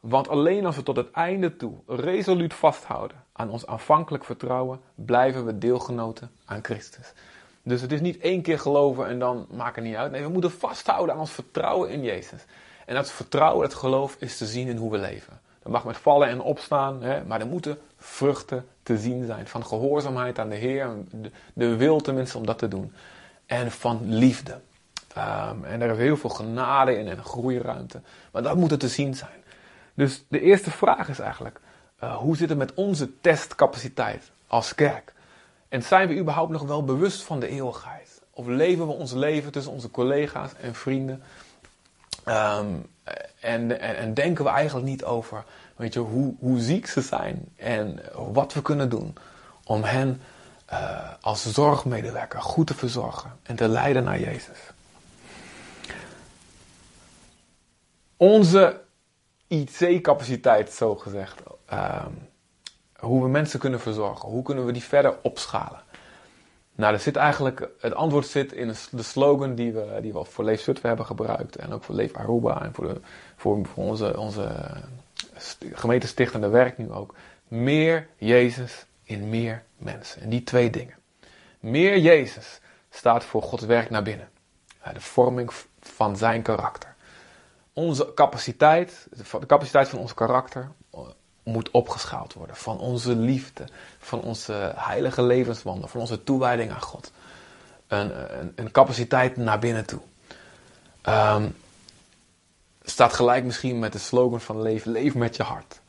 Want 0.00 0.28
alleen 0.28 0.66
als 0.66 0.76
we 0.76 0.82
tot 0.82 0.96
het 0.96 1.10
einde 1.10 1.56
toe 1.56 1.74
resoluut 1.86 2.54
vasthouden 2.54 3.16
aan 3.32 3.50
ons 3.50 3.66
aanvankelijk 3.66 4.24
vertrouwen, 4.24 4.80
blijven 4.94 5.44
we 5.44 5.58
deelgenoten 5.58 6.30
aan 6.44 6.64
Christus. 6.64 7.12
Dus 7.62 7.80
het 7.80 7.92
is 7.92 8.00
niet 8.00 8.18
één 8.18 8.42
keer 8.42 8.58
geloven 8.58 9.06
en 9.06 9.18
dan 9.18 9.46
maakt 9.50 9.76
het 9.76 9.84
niet 9.84 9.94
uit. 9.94 10.10
Nee, 10.10 10.22
we 10.22 10.28
moeten 10.28 10.50
vasthouden 10.50 11.14
aan 11.14 11.20
ons 11.20 11.30
vertrouwen 11.30 11.90
in 11.90 12.02
Jezus. 12.02 12.44
En 12.86 12.94
dat 12.94 13.10
vertrouwen, 13.10 13.68
dat 13.68 13.78
geloof, 13.78 14.16
is 14.18 14.36
te 14.36 14.46
zien 14.46 14.68
in 14.68 14.76
hoe 14.76 14.90
we 14.90 14.98
leven. 14.98 15.40
Dat 15.62 15.72
mag 15.72 15.84
met 15.84 15.96
vallen 15.96 16.28
en 16.28 16.40
opstaan, 16.40 17.02
hè, 17.02 17.24
maar 17.24 17.40
er 17.40 17.46
moeten 17.46 17.78
vruchten 17.96 18.66
te 18.82 18.98
zien 18.98 19.26
zijn. 19.26 19.46
Van 19.46 19.66
gehoorzaamheid 19.66 20.38
aan 20.38 20.48
de 20.48 20.56
Heer, 20.56 20.88
de, 21.10 21.30
de 21.54 21.76
wil 21.76 22.00
tenminste 22.00 22.38
om 22.38 22.46
dat 22.46 22.58
te 22.58 22.68
doen. 22.68 22.92
En 23.46 23.70
van 23.70 24.14
liefde. 24.14 24.60
Um, 25.18 25.64
en 25.64 25.80
er 25.80 25.90
is 25.90 25.96
heel 25.96 26.16
veel 26.16 26.30
genade 26.30 26.98
in 26.98 27.08
en 27.08 27.24
groeiruimte. 27.24 28.00
Maar 28.32 28.42
dat 28.42 28.56
moet 28.56 28.70
er 28.70 28.78
te 28.78 28.88
zien 28.88 29.14
zijn. 29.14 29.42
Dus 29.94 30.24
de 30.28 30.40
eerste 30.40 30.70
vraag 30.70 31.08
is 31.08 31.18
eigenlijk: 31.18 31.60
uh, 32.02 32.16
hoe 32.16 32.36
zit 32.36 32.48
het 32.48 32.58
met 32.58 32.74
onze 32.74 33.20
testcapaciteit 33.20 34.30
als 34.46 34.74
kerk? 34.74 35.12
En 35.68 35.82
zijn 35.82 36.08
we 36.08 36.18
überhaupt 36.18 36.50
nog 36.50 36.62
wel 36.62 36.84
bewust 36.84 37.22
van 37.22 37.40
de 37.40 37.48
eeuwigheid? 37.48 38.22
Of 38.30 38.46
leven 38.46 38.86
we 38.86 38.92
ons 38.92 39.12
leven 39.12 39.52
tussen 39.52 39.72
onze 39.72 39.90
collega's 39.90 40.50
en 40.60 40.74
vrienden? 40.74 41.22
Ehm, 42.24 42.66
en, 43.40 43.80
en, 43.80 44.14
denken 44.14 44.44
we 44.44 44.50
eigenlijk 44.50 44.86
niet 44.86 45.04
over 45.04 45.44
weet 45.76 45.94
je, 45.94 46.00
hoe, 46.00 46.34
hoe 46.38 46.60
ziek 46.60 46.86
ze 46.86 47.00
zijn 47.00 47.48
en 47.56 48.00
wat 48.32 48.52
we 48.52 48.62
kunnen 48.62 48.88
doen 48.88 49.14
om 49.64 49.82
hen 49.82 50.20
uh, 50.72 51.10
als 51.20 51.52
zorgmedewerker 51.52 52.42
goed 52.42 52.66
te 52.66 52.74
verzorgen 52.74 53.38
en 53.42 53.56
te 53.56 53.68
leiden 53.68 54.04
naar 54.04 54.20
Jezus. 54.20 54.58
Onze 58.16 58.80
IC-capaciteit, 59.46 60.72
zo 60.72 60.94
gezegd, 60.94 61.40
uh, 61.72 62.06
hoe 62.98 63.22
we 63.22 63.28
mensen 63.28 63.58
kunnen 63.58 63.80
verzorgen, 63.80 64.28
hoe 64.28 64.42
kunnen 64.42 64.66
we 64.66 64.72
die 64.72 64.82
verder 64.82 65.16
opschalen. 65.22 65.80
Nou, 66.74 66.94
er 66.94 67.00
zit 67.00 67.16
eigenlijk, 67.16 67.68
het 67.80 67.94
antwoord 67.94 68.26
zit 68.26 68.52
in 68.52 68.74
de 68.90 69.02
slogan 69.02 69.54
die 69.54 69.72
we, 69.72 69.98
die 70.02 70.12
we 70.12 70.24
voor 70.24 70.44
Leef 70.44 70.60
Zutphen 70.60 70.88
hebben 70.88 71.06
gebruikt. 71.06 71.56
En 71.56 71.72
ook 71.72 71.84
voor 71.84 71.94
Leef 71.94 72.14
Aruba 72.14 72.62
en 72.62 72.74
voor, 72.74 72.88
de, 72.88 73.00
voor 73.36 73.66
onze, 73.74 74.18
onze 74.18 74.48
gemeentestichtende 75.72 76.48
werk 76.48 76.78
nu 76.78 76.90
ook. 76.90 77.14
Meer 77.48 78.08
Jezus 78.16 78.86
in 79.02 79.28
meer 79.28 79.62
mensen. 79.76 80.22
En 80.22 80.28
die 80.28 80.44
twee 80.44 80.70
dingen. 80.70 80.94
Meer 81.60 81.98
Jezus 81.98 82.60
staat 82.90 83.24
voor 83.24 83.42
Gods 83.42 83.64
werk 83.64 83.90
naar 83.90 84.02
binnen. 84.02 84.28
De 84.92 85.00
vorming 85.00 85.50
van 85.80 86.16
zijn 86.16 86.42
karakter. 86.42 86.94
Onze 87.72 88.14
capaciteit, 88.14 89.06
de 89.10 89.46
capaciteit 89.46 89.88
van 89.88 89.98
ons 89.98 90.14
karakter 90.14 90.70
eh, 90.92 91.00
moet 91.42 91.70
opgeschaald 91.70 92.32
worden. 92.32 92.56
Van 92.56 92.78
onze 92.78 93.16
liefde, 93.16 93.64
van 93.98 94.20
onze 94.20 94.72
heilige 94.76 95.22
levenswandel, 95.22 95.88
van 95.88 96.00
onze 96.00 96.24
toewijding 96.24 96.70
aan 96.70 96.82
God. 96.82 97.12
Een, 97.86 98.40
een, 98.40 98.52
een 98.54 98.70
capaciteit 98.70 99.36
naar 99.36 99.58
binnen 99.58 99.86
toe. 99.86 100.00
Um, 101.08 101.56
staat 102.82 103.12
gelijk 103.12 103.44
misschien 103.44 103.78
met 103.78 103.92
de 103.92 103.98
slogan 103.98 104.40
van 104.40 104.62
leef, 104.62 104.84
leef 104.84 105.14
met 105.14 105.36
je 105.36 105.42
hart. 105.42 105.80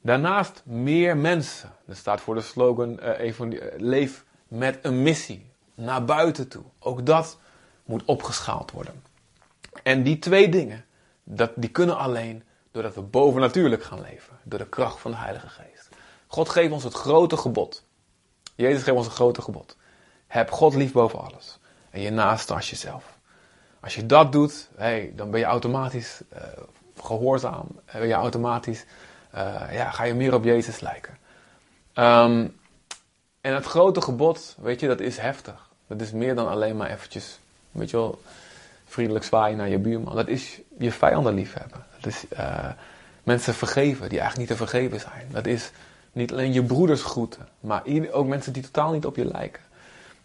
Daarnaast 0.00 0.62
meer 0.64 1.16
mensen. 1.16 1.72
Dat 1.86 1.96
staat 1.96 2.20
voor 2.20 2.34
de 2.34 2.40
slogan 2.40 2.98
uh, 3.02 3.32
leef 3.76 4.24
met 4.48 4.78
een 4.82 5.02
missie. 5.02 5.50
Naar 5.74 6.04
buiten 6.04 6.48
toe. 6.48 6.64
Ook 6.78 7.06
dat 7.06 7.38
moet 7.84 8.04
opgeschaald 8.04 8.70
worden. 8.70 9.02
En 9.82 10.02
die 10.02 10.18
twee 10.18 10.48
dingen, 10.48 10.84
dat, 11.24 11.50
die 11.56 11.70
kunnen 11.70 11.98
alleen 11.98 12.42
doordat 12.70 12.94
we 12.94 13.00
bovennatuurlijk 13.00 13.82
gaan 13.82 14.00
leven. 14.00 14.38
Door 14.42 14.58
de 14.58 14.68
kracht 14.68 15.00
van 15.00 15.10
de 15.10 15.16
Heilige 15.16 15.48
Geest. 15.48 15.88
God 16.26 16.48
geeft 16.48 16.72
ons 16.72 16.84
het 16.84 16.94
grote 16.94 17.36
gebod. 17.36 17.84
Jezus 18.54 18.82
geeft 18.82 18.96
ons 18.96 19.06
het 19.06 19.14
grote 19.14 19.42
gebod. 19.42 19.76
Heb 20.26 20.50
God 20.50 20.74
lief 20.74 20.92
boven 20.92 21.20
alles. 21.20 21.58
En 21.90 22.00
je 22.00 22.10
naaste 22.10 22.54
als 22.54 22.70
jezelf. 22.70 23.11
Als 23.82 23.94
je 23.94 24.06
dat 24.06 24.32
doet, 24.32 24.68
hey, 24.76 25.12
dan 25.16 25.30
ben 25.30 25.40
je 25.40 25.46
automatisch 25.46 26.20
uh, 26.34 26.42
gehoorzaam. 26.96 27.66
Ben 27.92 28.06
je 28.06 28.12
automatisch 28.12 28.84
uh, 29.34 29.62
ja, 29.72 29.90
ga 29.90 30.04
je 30.04 30.14
meer 30.14 30.34
op 30.34 30.44
Jezus 30.44 30.80
lijken. 30.80 31.18
Um, 31.94 32.56
en 33.40 33.54
het 33.54 33.64
grote 33.64 34.00
gebod, 34.00 34.56
weet 34.60 34.80
je, 34.80 34.86
dat 34.86 35.00
is 35.00 35.18
heftig. 35.18 35.68
Dat 35.86 36.00
is 36.00 36.12
meer 36.12 36.34
dan 36.34 36.48
alleen 36.48 36.76
maar 36.76 36.90
eventjes, 36.90 37.38
weet 37.70 37.90
je 37.90 37.96
wel, 37.96 38.22
vriendelijk 38.86 39.24
zwaaien 39.24 39.56
naar 39.56 39.68
je 39.68 39.78
buurman. 39.78 40.16
Dat 40.16 40.28
is 40.28 40.60
je 40.78 40.92
vijanden 40.92 41.34
liefhebben. 41.34 41.84
Dat 42.00 42.06
is 42.06 42.24
mensen 43.22 43.54
vergeven 43.54 44.08
die 44.08 44.20
eigenlijk 44.20 44.38
niet 44.38 44.58
te 44.58 44.66
vergeven 44.66 45.00
zijn. 45.00 45.28
Dat 45.30 45.46
is 45.46 45.70
niet 46.12 46.32
alleen 46.32 46.52
je 46.52 46.62
broeders 46.62 47.02
groeten, 47.02 47.48
maar 47.60 47.82
ook 48.10 48.26
mensen 48.26 48.52
die 48.52 48.62
totaal 48.62 48.92
niet 48.92 49.06
op 49.06 49.16
je 49.16 49.24
lijken. 49.24 49.62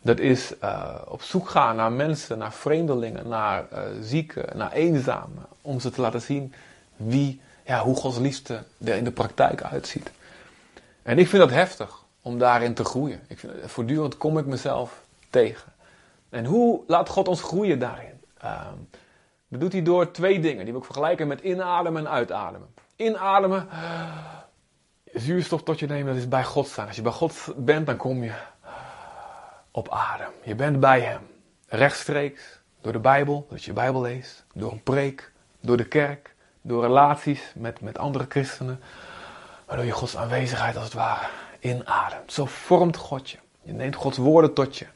Dat 0.08 0.20
is 0.20 0.54
uh, 0.64 0.96
op 1.06 1.22
zoek 1.22 1.50
gaan 1.50 1.76
naar 1.76 1.92
mensen, 1.92 2.38
naar 2.38 2.54
vreemdelingen, 2.54 3.28
naar 3.28 3.66
uh, 3.74 3.80
zieken, 4.02 4.58
naar 4.58 4.72
eenzamen. 4.72 5.46
Om 5.62 5.80
ze 5.80 5.90
te 5.90 6.02
laten 6.02 6.22
zien 6.22 6.54
wie 6.96 7.42
ja, 7.66 7.84
hoe 7.84 7.96
Gods 7.96 8.18
liefde 8.18 8.64
er 8.84 8.96
in 8.96 9.04
de 9.04 9.12
praktijk 9.12 9.64
uitziet. 9.64 10.12
En 11.04 11.20
ik 11.20 11.28
vind 11.28 11.42
dat 11.42 11.52
heftig 11.52 12.04
om 12.22 12.40
daarin 12.40 12.74
te 12.74 12.84
groeien. 12.84 13.20
Ik 13.28 13.40
vind, 13.40 13.54
voortdurend 13.66 14.18
kom 14.18 14.38
ik 14.38 14.46
mezelf 14.46 15.04
tegen. 15.30 15.72
En 16.30 16.46
hoe 16.46 16.82
laat 16.88 17.10
God 17.10 17.28
ons 17.28 17.42
groeien 17.42 17.80
daarin? 17.80 18.22
Um, 18.44 18.90
dat 19.48 19.60
doet 19.60 19.74
hij 19.74 19.82
door 19.82 20.12
twee 20.12 20.40
dingen. 20.40 20.64
Die 20.64 20.72
wil 20.74 20.82
ik 20.82 20.88
vergelijken 20.88 21.28
met 21.28 21.42
inademen 21.42 22.06
en 22.06 22.12
uitademen. 22.12 22.68
Inademen, 22.96 23.68
zuurstof 25.14 25.64
tot 25.64 25.80
je 25.80 25.88
nemen, 25.88 26.14
dat 26.14 26.22
is 26.22 26.28
bij 26.28 26.44
God 26.44 26.68
staan. 26.68 26.88
Als 26.88 26.96
je 26.96 27.02
bij 27.02 27.12
God 27.12 27.54
bent, 27.56 27.86
dan 27.86 27.98
kom 27.98 28.24
je 28.24 28.34
op 29.78 29.90
adem. 29.90 30.32
Je 30.44 30.56
bent 30.56 30.80
bij 30.80 31.02
Hem. 31.02 31.22
Rechtstreeks, 31.68 32.60
door 32.82 32.92
de 32.92 33.00
Bijbel, 33.00 33.48
dat 33.50 33.64
je 33.64 33.74
Bijbel 33.74 34.02
leest, 34.02 34.46
door 34.54 34.72
een 34.72 34.84
preek, 34.84 35.32
door 35.62 35.78
de 35.78 35.88
kerk, 35.88 36.36
door 36.62 36.82
relaties 36.82 37.54
met, 37.56 37.82
met 37.82 37.98
andere 37.98 38.26
christenen, 38.30 38.82
waardoor 39.66 39.86
je 39.86 39.92
Gods 39.92 40.18
aanwezigheid 40.18 40.76
als 40.76 40.84
het 40.84 40.94
ware 40.94 41.28
inademt. 41.60 42.34
Zo 42.34 42.46
vormt 42.46 42.98
God 42.98 43.30
je. 43.30 43.38
Je 43.62 43.74
neemt 43.74 43.96
Gods 43.96 44.18
woorden 44.18 44.54
tot 44.54 44.78
je. 44.78 44.88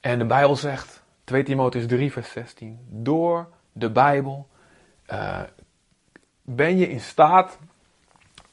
En 0.00 0.18
de 0.18 0.26
Bijbel 0.26 0.56
zegt, 0.56 1.02
2 1.24 1.42
Timotheus 1.42 1.86
3, 1.86 2.12
vers 2.12 2.30
16, 2.30 2.86
door 2.88 3.48
de 3.72 3.90
Bijbel 3.90 4.48
uh, 5.12 5.40
ben 6.42 6.78
je 6.78 6.88
in 6.88 7.00
staat 7.00 7.58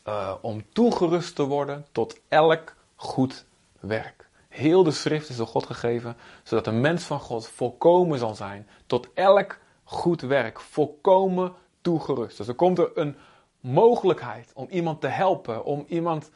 uh, 0.07 0.33
om 0.41 0.63
toegerust 0.73 1.35
te 1.35 1.43
worden 1.43 1.85
tot 1.91 2.19
elk 2.27 2.75
goed 2.95 3.45
werk. 3.79 4.28
Heel 4.49 4.83
de 4.83 4.91
schrift 4.91 5.29
is 5.29 5.35
door 5.35 5.47
God 5.47 5.65
gegeven, 5.65 6.17
zodat 6.43 6.67
een 6.67 6.81
mens 6.81 7.03
van 7.03 7.19
God 7.19 7.47
volkomen 7.47 8.19
zal 8.19 8.35
zijn 8.35 8.67
tot 8.85 9.09
elk 9.13 9.57
goed 9.83 10.21
werk. 10.21 10.59
Volkomen 10.59 11.53
toegerust. 11.81 12.37
Dus 12.37 12.47
er 12.47 12.55
komt 12.55 12.79
er 12.79 12.91
een 12.93 13.15
mogelijkheid 13.59 14.51
om 14.53 14.67
iemand 14.69 15.01
te 15.01 15.07
helpen, 15.07 15.65
om 15.65 15.85
iemand 15.87 16.31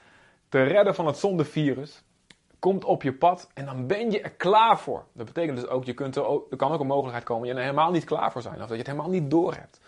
te 0.49 0.63
redden 0.63 0.95
van 0.95 1.05
het 1.05 1.17
zondevirus. 1.17 2.03
Komt 2.59 2.85
op 2.85 3.03
je 3.03 3.13
pad 3.13 3.49
en 3.53 3.65
dan 3.65 3.87
ben 3.87 4.11
je 4.11 4.21
er 4.21 4.31
klaar 4.31 4.79
voor. 4.79 5.05
Dat 5.13 5.25
betekent 5.25 5.57
dus 5.57 5.67
ook, 5.67 5.83
je 5.83 5.93
kunt 5.93 6.15
er, 6.15 6.25
ook, 6.25 6.51
er 6.51 6.57
kan 6.57 6.71
ook 6.71 6.79
een 6.79 6.87
mogelijkheid 6.87 7.25
komen 7.25 7.47
dat 7.47 7.51
je 7.51 7.61
er 7.61 7.67
helemaal 7.69 7.91
niet 7.91 8.03
klaar 8.03 8.31
voor 8.31 8.41
zijn. 8.41 8.53
Of 8.53 8.59
dat 8.59 8.69
je 8.69 8.77
het 8.77 8.87
helemaal 8.87 9.09
niet 9.09 9.29
door 9.29 9.53
hebt. 9.53 9.79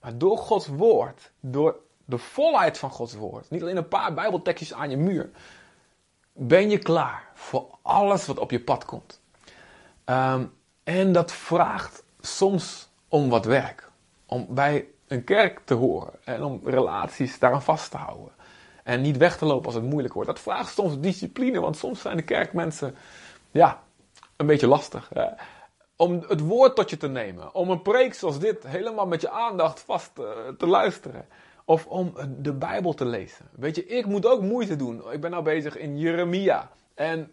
Maar 0.00 0.18
door 0.18 0.38
Gods 0.38 0.66
woord, 0.66 1.32
door 1.40 1.76
de 2.04 2.18
volheid 2.18 2.78
van 2.78 2.90
Gods 2.90 3.14
woord, 3.14 3.50
niet 3.50 3.62
alleen 3.62 3.76
een 3.76 3.88
paar 3.88 4.14
bijbeltekstjes 4.14 4.74
aan 4.74 4.90
je 4.90 4.96
muur, 4.96 5.30
ben 6.36 6.70
je 6.70 6.78
klaar 6.78 7.28
voor 7.34 7.66
alles 7.82 8.26
wat 8.26 8.38
op 8.38 8.50
je 8.50 8.60
pad 8.60 8.84
komt. 8.84 9.20
Um, 10.04 10.52
en 10.84 11.12
dat 11.12 11.32
vraagt 11.32 12.04
soms 12.20 12.88
om 13.08 13.28
wat 13.28 13.44
werk. 13.44 13.90
Om 14.26 14.46
bij 14.50 14.88
een 15.06 15.24
kerk 15.24 15.60
te 15.64 15.74
horen 15.74 16.12
en 16.24 16.42
om 16.42 16.60
relaties 16.64 17.38
daaraan 17.38 17.62
vast 17.62 17.90
te 17.90 17.96
houden. 17.96 18.32
En 18.82 19.00
niet 19.00 19.16
weg 19.16 19.36
te 19.36 19.44
lopen 19.44 19.66
als 19.66 19.74
het 19.74 19.84
moeilijk 19.84 20.14
wordt. 20.14 20.28
Dat 20.28 20.40
vraagt 20.40 20.74
soms 20.74 21.00
discipline, 21.00 21.60
want 21.60 21.76
soms 21.76 22.00
zijn 22.00 22.16
de 22.16 22.22
kerkmensen 22.22 22.96
ja, 23.50 23.82
een 24.36 24.46
beetje 24.46 24.66
lastig. 24.66 25.10
Om 25.96 26.24
het 26.28 26.40
woord 26.40 26.76
tot 26.76 26.90
je 26.90 26.96
te 26.96 27.08
nemen. 27.08 27.54
Om 27.54 27.70
een 27.70 27.82
preek 27.82 28.14
zoals 28.14 28.38
dit 28.38 28.66
helemaal 28.66 29.06
met 29.06 29.20
je 29.20 29.30
aandacht 29.30 29.80
vast 29.80 30.18
eh, 30.18 30.24
te 30.58 30.66
luisteren. 30.66 31.26
Of 31.64 31.86
om 31.86 32.14
de 32.38 32.52
Bijbel 32.52 32.94
te 32.94 33.04
lezen. 33.04 33.48
Weet 33.52 33.76
je, 33.76 33.86
ik 33.86 34.06
moet 34.06 34.26
ook 34.26 34.42
moeite 34.42 34.76
doen. 34.76 35.12
Ik 35.12 35.20
ben 35.20 35.30
nou 35.30 35.42
bezig 35.42 35.76
in 35.76 35.98
Jeremia. 35.98 36.70
En 36.94 37.32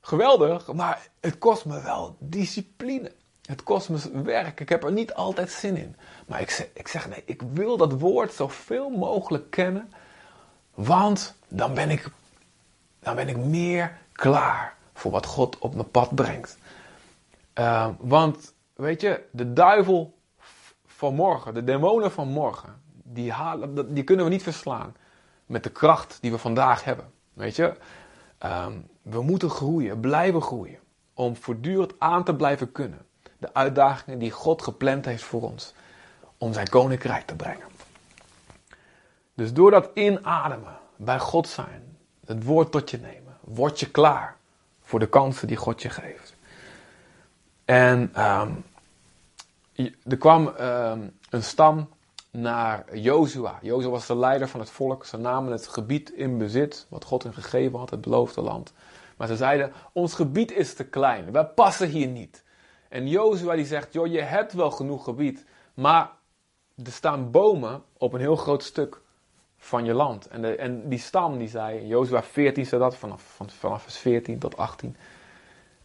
geweldig, 0.00 0.72
maar 0.72 1.08
het 1.20 1.38
kost 1.38 1.64
me 1.64 1.82
wel 1.82 2.16
discipline. 2.18 3.12
Het 3.42 3.62
kost 3.62 3.88
me 3.88 4.22
werk. 4.22 4.60
Ik 4.60 4.68
heb 4.68 4.84
er 4.84 4.92
niet 4.92 5.14
altijd 5.14 5.50
zin 5.50 5.76
in. 5.76 5.96
Maar 6.26 6.40
ik 6.40 6.50
zeg, 6.50 6.68
ik 6.74 6.88
zeg 6.88 7.08
nee, 7.08 7.22
ik 7.24 7.42
wil 7.52 7.76
dat 7.76 7.92
woord 7.92 8.32
zoveel 8.32 8.90
mogelijk 8.90 9.50
kennen. 9.50 9.92
Want 10.74 11.34
dan 11.48 11.74
ben 11.74 11.90
ik, 11.90 12.10
dan 13.00 13.14
ben 13.14 13.28
ik 13.28 13.36
meer 13.36 13.98
klaar 14.12 14.76
voor 14.94 15.10
wat 15.10 15.26
God 15.26 15.58
op 15.58 15.74
mijn 15.74 15.90
pad 15.90 16.14
brengt. 16.14 16.58
Uh, 17.58 17.88
want 17.98 18.54
weet 18.74 19.00
je, 19.00 19.22
de 19.30 19.52
duivel 19.52 20.13
van 20.96 21.14
morgen, 21.14 21.54
de 21.54 21.64
demonen 21.64 22.12
van 22.12 22.28
morgen, 22.28 22.82
die, 23.02 23.32
halen, 23.32 23.94
die 23.94 24.04
kunnen 24.04 24.24
we 24.24 24.30
niet 24.30 24.42
verslaan 24.42 24.94
met 25.46 25.62
de 25.62 25.70
kracht 25.70 26.18
die 26.20 26.30
we 26.30 26.38
vandaag 26.38 26.84
hebben. 26.84 27.10
Weet 27.32 27.56
je, 27.56 27.74
uh, 28.44 28.66
we 29.02 29.22
moeten 29.22 29.50
groeien, 29.50 30.00
blijven 30.00 30.42
groeien, 30.42 30.78
om 31.14 31.36
voortdurend 31.36 31.92
aan 31.98 32.24
te 32.24 32.34
blijven 32.34 32.72
kunnen 32.72 33.06
de 33.44 33.54
uitdagingen 33.54 34.18
die 34.18 34.30
God 34.30 34.62
gepland 34.62 35.04
heeft 35.04 35.22
voor 35.22 35.42
ons 35.42 35.74
om 36.38 36.52
zijn 36.52 36.68
koninkrijk 36.68 37.26
te 37.26 37.34
brengen. 37.34 37.66
Dus 39.34 39.52
door 39.52 39.70
dat 39.70 39.90
inademen, 39.94 40.76
bij 40.96 41.18
God 41.18 41.48
zijn, 41.48 41.96
het 42.26 42.44
woord 42.44 42.72
tot 42.72 42.90
je 42.90 42.98
nemen, 42.98 43.36
word 43.40 43.80
je 43.80 43.90
klaar 43.90 44.36
voor 44.82 44.98
de 44.98 45.08
kansen 45.08 45.48
die 45.48 45.56
God 45.56 45.82
je 45.82 45.90
geeft. 45.90 46.34
En 47.64 48.22
um, 48.24 48.64
er 50.04 50.16
kwam 50.18 50.46
um, 50.46 51.18
een 51.30 51.42
stam 51.42 51.88
naar 52.30 52.96
Jozua. 52.96 53.58
Jozua 53.62 53.90
was 53.90 54.06
de 54.06 54.16
leider 54.16 54.48
van 54.48 54.60
het 54.60 54.70
volk. 54.70 55.04
Ze 55.04 55.16
namen 55.16 55.52
het 55.52 55.66
gebied 55.66 56.10
in 56.10 56.38
bezit, 56.38 56.86
wat 56.88 57.04
God 57.04 57.22
hen 57.22 57.34
gegeven 57.34 57.78
had, 57.78 57.90
het 57.90 58.00
beloofde 58.00 58.40
land. 58.40 58.72
Maar 59.16 59.28
ze 59.28 59.36
zeiden, 59.36 59.72
ons 59.92 60.14
gebied 60.14 60.52
is 60.52 60.74
te 60.74 60.84
klein. 60.84 61.32
Wij 61.32 61.44
passen 61.46 61.88
hier 61.88 62.08
niet. 62.08 62.44
En 62.88 63.08
Jozua 63.08 63.54
die 63.54 63.66
zegt, 63.66 63.92
joh, 63.92 64.06
je 64.06 64.20
hebt 64.20 64.52
wel 64.52 64.70
genoeg 64.70 65.04
gebied. 65.04 65.44
Maar 65.74 66.10
er 66.84 66.92
staan 66.92 67.30
bomen 67.30 67.82
op 67.98 68.12
een 68.12 68.20
heel 68.20 68.36
groot 68.36 68.62
stuk 68.62 69.00
van 69.56 69.84
je 69.84 69.94
land. 69.94 70.26
En, 70.26 70.58
en 70.58 70.88
die 70.88 70.98
stam 70.98 71.38
die 71.38 71.48
zei, 71.48 71.86
Jozua 71.86 72.22
14 72.22 72.66
zei 72.66 72.80
dat, 72.80 72.96
vanaf, 72.96 73.22
van, 73.22 73.50
vanaf 73.50 73.82
vers 73.82 73.98
14 73.98 74.38
tot 74.38 74.56
18. 74.56 74.96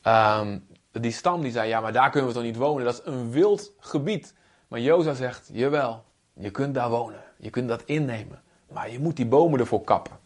Ehm, 0.02 0.60
die 0.92 1.12
stam 1.12 1.42
die 1.42 1.52
zei, 1.52 1.68
ja, 1.70 1.82
maar 1.82 1.94
daar 1.94 2.10
kunnen 2.10 2.30
we 2.30 2.36
toch 2.36 2.44
niet 2.44 2.56
wonen? 2.56 2.86
Dat 2.86 2.94
is 2.94 3.14
een 3.14 3.32
wild 3.32 3.72
gebied. 3.80 4.34
Maar 4.68 4.80
Jozua 4.80 5.14
zegt, 5.14 5.50
jawel, 5.52 6.04
je 6.34 6.52
kunt 6.52 6.74
daar 6.74 6.90
wonen. 6.90 7.24
Je 7.38 7.50
kunt 7.50 7.68
dat 7.68 7.84
innemen. 7.86 8.42
Maar 8.68 8.92
je 8.92 9.00
moet 9.00 9.16
die 9.16 9.26
bomen 9.26 9.60
ervoor 9.60 9.84
kappen. 9.84 10.18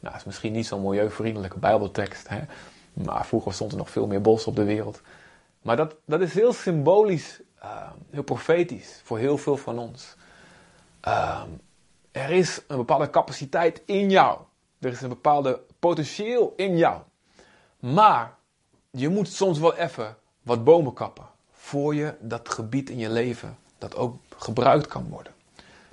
Nou, 0.00 0.12
dat 0.12 0.14
is 0.14 0.24
misschien 0.24 0.52
niet 0.52 0.66
zo'n 0.66 0.82
milieuvriendelijke 0.82 1.58
bijbeltekst. 1.58 2.28
Hè? 2.28 2.40
Maar 2.92 3.26
vroeger 3.26 3.52
stond 3.52 3.72
er 3.72 3.78
nog 3.78 3.90
veel 3.90 4.06
meer 4.06 4.20
bos 4.20 4.46
op 4.46 4.56
de 4.56 4.64
wereld. 4.64 5.00
Maar 5.62 5.76
dat, 5.76 5.94
dat 6.04 6.20
is 6.20 6.34
heel 6.34 6.52
symbolisch, 6.52 7.40
uh, 7.62 7.90
heel 8.10 8.22
profetisch 8.22 9.00
voor 9.04 9.18
heel 9.18 9.38
veel 9.38 9.56
van 9.56 9.78
ons. 9.78 10.16
Uh, 11.08 11.42
er 12.12 12.30
is 12.30 12.62
een 12.68 12.76
bepaalde 12.76 13.10
capaciteit 13.10 13.82
in 13.86 14.10
jou. 14.10 14.38
Er 14.78 14.90
is 14.90 15.00
een 15.00 15.08
bepaalde 15.08 15.60
potentieel 15.78 16.52
in 16.56 16.76
jou. 16.76 17.00
Maar 17.78 18.37
je 18.90 19.08
moet 19.08 19.28
soms 19.28 19.58
wel 19.58 19.74
even 19.74 20.16
wat 20.42 20.64
bomen 20.64 20.92
kappen. 20.92 21.26
Voor 21.52 21.94
je 21.94 22.14
dat 22.20 22.48
gebied 22.48 22.90
in 22.90 22.98
je 22.98 23.10
leven 23.10 23.58
dat 23.78 23.96
ook 23.96 24.16
gebruikt 24.36 24.86
kan 24.86 25.08
worden. 25.08 25.32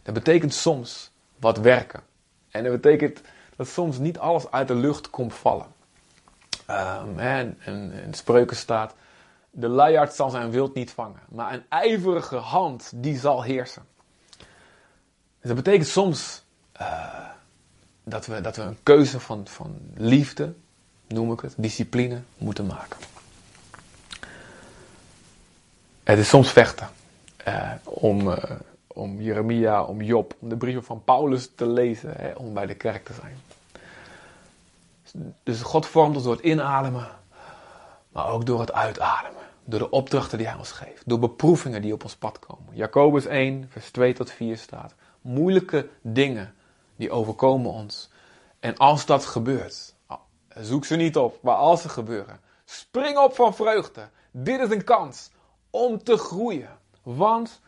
Dat 0.03 0.13
betekent 0.13 0.53
soms 0.53 1.11
wat 1.39 1.57
werken. 1.57 2.01
En 2.49 2.63
dat 2.63 2.71
betekent 2.71 3.21
dat 3.55 3.67
soms 3.67 3.97
niet 3.97 4.19
alles 4.19 4.51
uit 4.51 4.67
de 4.67 4.75
lucht 4.75 5.09
komt 5.09 5.33
vallen. 5.33 5.73
Um, 6.69 7.19
en, 7.19 7.57
in 8.05 8.13
spreuken 8.13 8.55
staat: 8.55 8.93
De 9.51 9.67
luiaard 9.67 10.13
zal 10.13 10.29
zijn 10.29 10.51
wild 10.51 10.73
niet 10.73 10.91
vangen, 10.91 11.19
maar 11.29 11.53
een 11.53 11.65
ijverige 11.69 12.35
hand 12.35 12.91
die 12.95 13.19
zal 13.19 13.43
heersen. 13.43 13.85
Dus 15.39 15.53
dat 15.53 15.55
betekent 15.55 15.87
soms 15.87 16.43
uh, 16.81 17.29
dat, 18.03 18.25
we, 18.25 18.41
dat 18.41 18.55
we 18.55 18.61
een 18.61 18.83
keuze 18.83 19.19
van, 19.19 19.47
van 19.47 19.79
liefde, 19.93 20.53
noem 21.07 21.31
ik 21.31 21.39
het, 21.39 21.53
discipline, 21.57 22.21
moeten 22.37 22.65
maken. 22.65 22.99
Het 26.03 26.19
is 26.19 26.29
soms 26.29 26.51
vechten 26.51 26.89
uh, 27.47 27.71
om. 27.83 28.27
Uh, 28.27 28.37
om 28.95 29.21
Jeremia, 29.21 29.83
om 29.83 30.01
Job, 30.01 30.35
om 30.39 30.49
de 30.49 30.57
brieven 30.57 30.83
van 30.83 31.03
Paulus 31.03 31.49
te 31.55 31.67
lezen, 31.67 32.13
hè, 32.17 32.31
om 32.31 32.53
bij 32.53 32.65
de 32.65 32.75
kerk 32.75 33.05
te 33.05 33.13
zijn. 33.13 33.37
Dus 35.43 35.61
God 35.61 35.85
vormt 35.85 36.15
ons 36.15 36.23
door 36.23 36.35
het 36.35 36.45
inademen, 36.45 37.07
maar 38.09 38.29
ook 38.29 38.45
door 38.45 38.59
het 38.59 38.73
uitademen. 38.73 39.43
Door 39.63 39.79
de 39.79 39.89
opdrachten 39.89 40.37
die 40.37 40.47
hij 40.47 40.57
ons 40.57 40.71
geeft. 40.71 41.01
Door 41.05 41.19
beproevingen 41.19 41.81
die 41.81 41.93
op 41.93 42.03
ons 42.03 42.15
pad 42.15 42.39
komen. 42.39 42.75
Jacobus 42.75 43.25
1, 43.25 43.67
vers 43.69 43.91
2 43.91 44.13
tot 44.13 44.31
4 44.31 44.57
staat. 44.57 44.93
Moeilijke 45.21 45.89
dingen 46.01 46.53
die 46.95 47.11
overkomen 47.11 47.71
ons. 47.71 48.09
En 48.59 48.77
als 48.77 49.05
dat 49.05 49.25
gebeurt, 49.25 49.94
zoek 50.59 50.85
ze 50.85 50.95
niet 50.95 51.17
op, 51.17 51.37
maar 51.41 51.55
als 51.55 51.81
ze 51.81 51.89
gebeuren, 51.89 52.39
spring 52.65 53.17
op 53.17 53.35
van 53.35 53.55
vreugde. 53.55 54.09
Dit 54.31 54.59
is 54.59 54.69
een 54.69 54.83
kans 54.83 55.29
om 55.69 56.03
te 56.03 56.17
groeien. 56.17 56.77
Want 57.03 57.61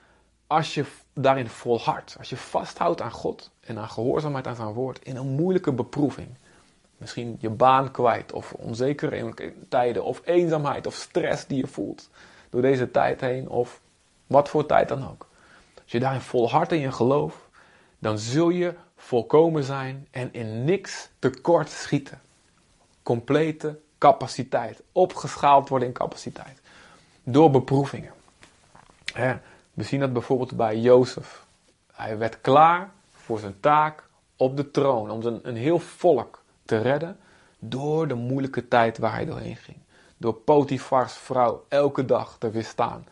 als 0.47 0.73
je 0.73 0.85
daarin 1.13 1.49
volhardt, 1.49 2.15
als 2.17 2.29
je 2.29 2.37
vasthoudt 2.37 3.01
aan 3.01 3.11
God 3.11 3.51
en 3.59 3.77
aan 3.77 3.89
gehoorzaamheid 3.89 4.47
aan 4.47 4.55
zijn 4.55 4.73
woord 4.73 4.99
in 5.03 5.15
een 5.15 5.27
moeilijke 5.27 5.71
beproeving, 5.71 6.27
misschien 6.97 7.37
je 7.39 7.49
baan 7.49 7.91
kwijt 7.91 8.31
of 8.31 8.53
onzekere 8.53 9.33
tijden 9.69 10.03
of 10.03 10.21
eenzaamheid 10.25 10.87
of 10.87 10.93
stress 10.93 11.47
die 11.47 11.57
je 11.57 11.67
voelt 11.67 12.09
door 12.49 12.61
deze 12.61 12.91
tijd 12.91 13.21
heen 13.21 13.49
of 13.49 13.81
wat 14.27 14.49
voor 14.49 14.65
tijd 14.65 14.87
dan 14.87 15.09
ook. 15.09 15.27
Als 15.83 15.91
je 15.91 15.99
daarin 15.99 16.21
volhardt 16.21 16.71
in 16.71 16.79
je 16.79 16.91
geloof, 16.91 17.49
dan 17.99 18.19
zul 18.19 18.49
je 18.49 18.73
volkomen 18.95 19.63
zijn 19.63 20.07
en 20.11 20.33
in 20.33 20.63
niks 20.63 21.09
tekort 21.19 21.69
schieten. 21.69 22.21
Complete 23.07 23.79
capaciteit, 23.97 24.81
opgeschaald 24.91 25.69
worden 25.69 25.87
in 25.87 25.93
capaciteit 25.93 26.61
door 27.23 27.51
beproevingen. 27.51 28.11
We 29.73 29.83
zien 29.83 29.99
dat 29.99 30.13
bijvoorbeeld 30.13 30.55
bij 30.55 30.77
Jozef. 30.77 31.45
Hij 31.93 32.17
werd 32.17 32.41
klaar 32.41 32.91
voor 33.11 33.39
zijn 33.39 33.59
taak 33.59 34.03
op 34.37 34.57
de 34.57 34.71
troon 34.71 35.11
om 35.11 35.21
zijn, 35.21 35.39
een 35.43 35.55
heel 35.55 35.79
volk 35.79 36.43
te 36.65 36.77
redden 36.77 37.17
door 37.59 38.07
de 38.07 38.13
moeilijke 38.13 38.67
tijd 38.67 38.97
waar 38.97 39.13
hij 39.13 39.25
doorheen 39.25 39.55
ging. 39.55 39.77
Door 40.17 40.33
Potifars 40.33 41.13
vrouw 41.13 41.65
elke 41.67 42.05
dag 42.05 42.37
te 42.37 42.49
weerstaan. 42.49 43.05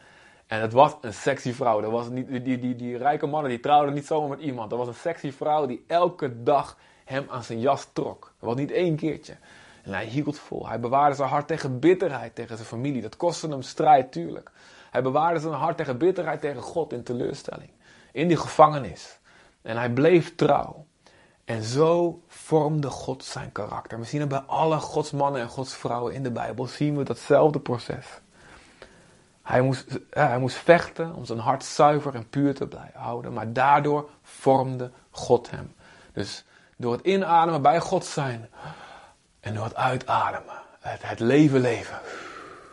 En 0.48 0.62
het 0.62 0.74
was 0.74 0.96
een 1.02 1.14
sexy 1.14 1.54
vrouw. 1.54 1.82
Dat 1.82 1.92
was 1.92 2.10
niet, 2.10 2.28
die, 2.28 2.42
die, 2.42 2.60
die, 2.60 2.76
die 2.76 2.98
rijke 2.98 3.26
mannen 3.26 3.50
die 3.50 3.60
trouwden 3.60 3.94
niet 3.94 4.06
zomaar 4.06 4.30
met 4.30 4.40
iemand. 4.40 4.70
Dat 4.70 4.80
was 4.80 4.88
een 4.88 4.94
sexy 4.94 5.32
vrouw 5.32 5.66
die 5.66 5.84
elke 5.88 6.44
dag 6.44 6.78
hem 7.06 7.26
aan 7.30 7.44
zijn 7.44 7.60
jas 7.60 7.88
trok. 7.94 8.34
Dat 8.40 8.50
was 8.50 8.56
niet 8.56 8.72
één 8.72 8.96
keertje. 8.96 9.38
En 9.86 9.94
hij 9.94 10.06
hield 10.06 10.40
vol. 10.40 10.68
Hij 10.68 10.80
bewaarde 10.80 11.16
zijn 11.16 11.30
hart 11.30 11.48
tegen 11.48 11.80
bitterheid 11.80 12.36
tegen 12.36 12.56
zijn 12.56 12.68
familie. 12.68 13.02
Dat 13.02 13.18
kostte 13.18 13.48
hem 13.48 13.62
strijd, 13.62 14.12
tuurlijk. 14.12 14.52
Hij 14.92 15.02
bewaarde 15.02 15.40
zijn 15.40 15.54
hart 15.54 15.78
tegen 15.78 15.98
bitterheid 15.98 16.42
tegen 16.42 16.62
God 16.62 16.94
in 16.94 17.04
teleurstelling. 17.04 17.70
In 18.12 18.28
die 18.28 18.38
gevangenis. 18.38 19.20
En 19.62 19.78
hij 19.78 19.90
bleef 19.90 20.36
trouw. 20.36 20.86
En 21.46 21.64
zo 21.64 22.22
vormde 22.28 22.90
God 22.90 23.24
zijn 23.24 23.52
karakter. 23.52 24.00
We 24.00 24.06
zien 24.06 24.20
het 24.20 24.30
bij 24.30 24.40
alle 24.40 24.78
godsmannen 24.78 25.42
en 25.42 25.48
godsvrouwen 25.48 26.14
in 26.14 26.24
de 26.24 26.32
Bijbel. 26.32 26.66
Zien 26.66 26.98
we 26.98 27.04
datzelfde 27.04 27.60
proces. 27.60 28.06
Hij 29.42 29.62
moest, 29.62 30.00
hij 30.10 30.40
moest 30.40 30.58
vechten 30.58 31.14
om 31.14 31.26
zijn 31.26 31.40
hart 31.40 31.64
zuiver 31.64 32.16
en 32.16 32.30
puur 32.30 32.56
te 32.56 32.68
blijven 32.68 33.00
houden. 33.00 33.34
Maar 33.34 33.54
daardoor 33.54 34.10
vormde 34.22 34.92
God 35.12 35.52
hem. 35.52 35.74
Dus 36.14 36.46
door 36.78 36.92
het 36.92 37.06
inademen 37.06 37.62
bij 37.62 37.80
God 37.80 38.06
zijn. 38.06 38.50
En 39.46 39.54
door 39.54 39.64
het 39.64 39.76
uitademen. 39.76 40.56
Het, 40.80 41.02
het 41.02 41.20
leven 41.20 41.60
leven. 41.60 42.00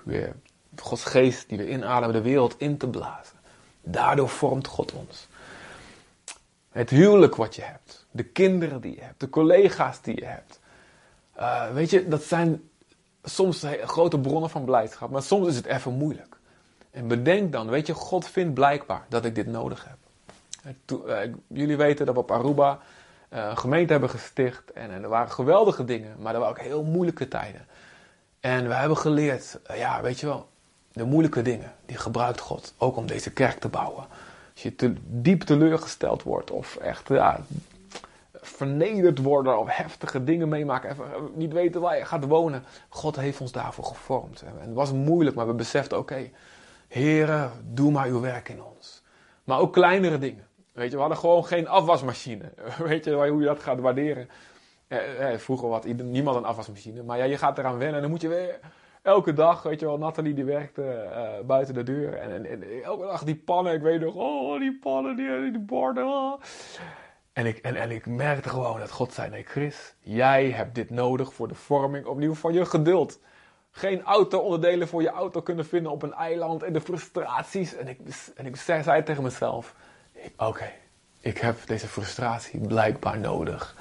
Weer 0.04 0.32
Gods 0.76 1.04
geest 1.04 1.48
die 1.48 1.58
we 1.58 1.68
inademen 1.68 2.14
de 2.14 2.22
wereld 2.22 2.54
in 2.58 2.76
te 2.76 2.88
blazen. 2.88 3.36
Daardoor 3.82 4.28
vormt 4.28 4.66
God 4.66 4.92
ons. 4.92 5.28
Het 6.70 6.90
huwelijk 6.90 7.34
wat 7.34 7.54
je 7.54 7.62
hebt, 7.62 8.06
de 8.10 8.22
kinderen 8.22 8.80
die 8.80 8.94
je 8.94 9.00
hebt, 9.00 9.20
de 9.20 9.28
collega's 9.28 10.00
die 10.00 10.16
je 10.16 10.24
hebt. 10.24 10.60
Uh, 11.38 11.70
weet 11.72 11.90
je, 11.90 12.08
dat 12.08 12.22
zijn 12.22 12.68
soms 13.24 13.64
grote 13.84 14.18
bronnen 14.18 14.50
van 14.50 14.64
blijdschap, 14.64 15.10
maar 15.10 15.22
soms 15.22 15.48
is 15.48 15.56
het 15.56 15.66
even 15.66 15.92
moeilijk. 15.92 16.36
En 16.90 17.08
bedenk 17.08 17.52
dan, 17.52 17.68
weet 17.68 17.86
je, 17.86 17.94
God 17.94 18.28
vindt 18.28 18.54
blijkbaar 18.54 19.04
dat 19.08 19.24
ik 19.24 19.34
dit 19.34 19.46
nodig 19.46 19.86
heb. 19.88 19.96
Uh, 21.06 21.18
jullie 21.46 21.76
weten 21.76 22.06
dat 22.06 22.14
we 22.14 22.20
op 22.20 22.30
Aruba 22.30 22.80
een 23.32 23.58
gemeente 23.58 23.92
hebben 23.92 24.10
gesticht 24.10 24.72
en, 24.72 24.90
en, 24.90 25.02
er 25.02 25.08
waren 25.08 25.32
geweldige 25.32 25.84
dingen, 25.84 26.16
maar 26.18 26.34
er 26.34 26.40
waren 26.40 26.56
ook 26.56 26.64
heel 26.64 26.84
moeilijke 26.84 27.28
tijden. 27.28 27.66
En 28.40 28.68
we 28.68 28.74
hebben 28.74 28.96
geleerd, 28.96 29.58
ja, 29.74 30.02
weet 30.02 30.20
je 30.20 30.26
wel, 30.26 30.48
de 30.92 31.04
moeilijke 31.04 31.42
dingen, 31.42 31.72
die 31.86 31.96
gebruikt 31.96 32.40
God 32.40 32.74
ook 32.78 32.96
om 32.96 33.06
deze 33.06 33.32
kerk 33.32 33.58
te 33.58 33.68
bouwen. 33.68 34.04
Als 34.52 34.62
je 34.62 34.94
diep 35.06 35.42
teleurgesteld 35.42 36.22
wordt 36.22 36.50
of 36.50 36.76
echt 36.76 37.08
ja, 37.08 37.40
vernederd 38.32 39.18
worden 39.18 39.58
of 39.58 39.76
heftige 39.76 40.24
dingen 40.24 40.48
meemaken, 40.48 40.90
even 40.90 41.30
niet 41.34 41.52
weten 41.52 41.80
waar 41.80 41.98
je 41.98 42.04
gaat 42.04 42.24
wonen. 42.24 42.64
God 42.88 43.16
heeft 43.16 43.40
ons 43.40 43.52
daarvoor 43.52 43.84
gevormd. 43.84 44.42
En 44.42 44.52
het 44.60 44.74
was 44.74 44.92
moeilijk, 44.92 45.36
maar 45.36 45.46
we 45.46 45.54
beseften, 45.54 45.98
oké, 45.98 46.12
okay, 46.12 46.32
Heere, 46.88 47.48
doe 47.64 47.90
maar 47.90 48.06
uw 48.06 48.20
werk 48.20 48.48
in 48.48 48.62
ons. 48.62 49.02
Maar 49.44 49.58
ook 49.58 49.72
kleinere 49.72 50.18
dingen. 50.18 50.46
Weet 50.72 50.90
je, 50.90 50.94
we 50.94 51.00
hadden 51.00 51.18
gewoon 51.18 51.44
geen 51.44 51.68
afwasmachine. 51.68 52.52
Weet 52.88 53.04
je 53.04 53.28
hoe 53.28 53.40
je 53.40 53.46
dat 53.46 53.62
gaat 53.62 53.80
waarderen? 53.80 54.28
Eh, 54.88 55.32
eh, 55.32 55.38
vroeger 55.38 55.70
had 55.70 55.84
niemand 55.84 56.36
een 56.36 56.44
afwasmachine. 56.44 57.02
Maar 57.02 57.18
ja, 57.18 57.24
je 57.24 57.38
gaat 57.38 57.58
eraan 57.58 57.78
wennen 57.78 57.96
en 57.96 58.00
dan 58.00 58.10
moet 58.10 58.20
je 58.20 58.28
weer 58.28 58.58
elke 59.02 59.32
dag, 59.32 59.62
weet 59.62 59.80
je 59.80 59.86
wel, 59.86 59.98
Nathalie 59.98 60.34
die 60.34 60.44
werkte 60.44 61.08
uh, 61.10 61.46
buiten 61.46 61.74
de 61.74 61.82
deur. 61.82 62.14
En, 62.14 62.46
en, 62.46 62.82
elke 62.82 63.04
dag 63.04 63.24
die 63.24 63.36
pannen, 63.36 63.74
ik 63.74 63.82
weet 63.82 64.00
nog, 64.00 64.14
oh, 64.14 64.58
die 64.58 64.78
pannen, 64.78 65.16
die, 65.16 65.50
die 65.50 65.60
borden. 65.60 66.06
Oh. 66.06 66.40
En, 67.32 67.46
ik, 67.46 67.58
en, 67.58 67.76
en 67.76 67.90
ik 67.90 68.06
merkte 68.06 68.48
gewoon 68.48 68.78
dat 68.78 68.90
God 68.90 69.12
zei, 69.12 69.30
nee 69.30 69.42
Chris, 69.42 69.94
jij 70.00 70.50
hebt 70.50 70.74
dit 70.74 70.90
nodig 70.90 71.34
voor 71.34 71.48
de 71.48 71.54
vorming 71.54 72.06
opnieuw 72.06 72.34
van 72.34 72.52
je 72.52 72.64
geduld. 72.64 73.20
Geen 73.70 74.02
auto-onderdelen 74.02 74.88
voor 74.88 75.02
je 75.02 75.10
auto 75.10 75.42
kunnen 75.42 75.66
vinden 75.66 75.92
op 75.92 76.02
een 76.02 76.12
eiland 76.12 76.62
en 76.62 76.72
de 76.72 76.80
frustraties. 76.80 77.76
En 77.76 77.88
ik, 77.88 77.98
en 78.34 78.46
ik 78.46 78.56
zei 78.56 79.02
tegen 79.02 79.22
mezelf, 79.22 79.74
oké, 80.36 80.70
ik 81.20 81.38
heb 81.38 81.66
deze 81.66 81.88
frustratie 81.88 82.60
blijkbaar 82.60 83.18
nodig. 83.18 83.76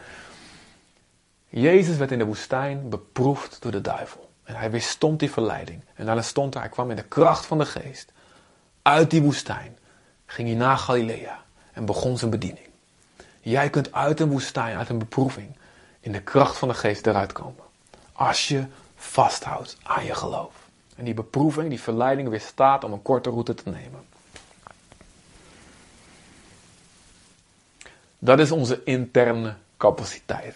Jezus 1.49 1.97
werd 1.97 2.11
in 2.11 2.17
de 2.17 2.25
woestijn 2.25 2.89
beproefd 2.89 3.61
door 3.61 3.71
de 3.71 3.81
duivel. 3.81 4.29
En 4.43 4.55
hij 4.55 4.71
weerstond 4.71 5.19
die 5.19 5.31
verleiding. 5.31 5.81
En 5.95 6.05
daarna 6.05 6.21
stond 6.21 6.53
hij, 6.53 6.63
hij 6.63 6.71
kwam 6.71 6.89
in 6.89 6.95
de 6.95 7.03
kracht 7.03 7.45
van 7.45 7.57
de 7.57 7.65
geest. 7.65 8.11
Uit 8.81 9.09
die 9.11 9.21
woestijn 9.21 9.77
ging 10.25 10.47
hij 10.47 10.57
naar 10.57 10.77
Galilea 10.77 11.43
en 11.73 11.85
begon 11.85 12.17
zijn 12.17 12.31
bediening. 12.31 12.67
Jij 13.41 13.69
kunt 13.69 13.93
uit 13.93 14.19
een 14.19 14.29
woestijn, 14.29 14.77
uit 14.77 14.89
een 14.89 14.97
beproeving, 14.97 15.55
in 15.99 16.11
de 16.11 16.21
kracht 16.21 16.57
van 16.57 16.67
de 16.67 16.73
geest 16.73 17.07
eruit 17.07 17.31
komen. 17.31 17.63
Als 18.11 18.47
je 18.47 18.65
vasthoudt 18.95 19.77
aan 19.83 20.05
je 20.05 20.15
geloof. 20.15 20.53
En 20.95 21.05
die 21.05 21.13
beproeving, 21.13 21.69
die 21.69 21.81
verleiding 21.81 22.29
weerstaat 22.29 22.83
om 22.83 22.93
een 22.93 23.01
korte 23.01 23.29
route 23.29 23.53
te 23.53 23.69
nemen. 23.69 24.05
Dat 28.23 28.39
is 28.39 28.51
onze 28.51 28.81
interne 28.83 29.53
capaciteit. 29.77 30.55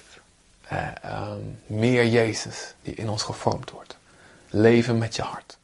Eh, 0.68 0.88
ehm, 1.02 1.40
meer 1.66 2.08
Jezus 2.08 2.74
die 2.82 2.94
in 2.94 3.10
ons 3.10 3.24
gevormd 3.24 3.72
wordt. 3.72 3.98
Leven 4.50 4.98
met 4.98 5.16
je 5.16 5.22
hart. 5.22 5.58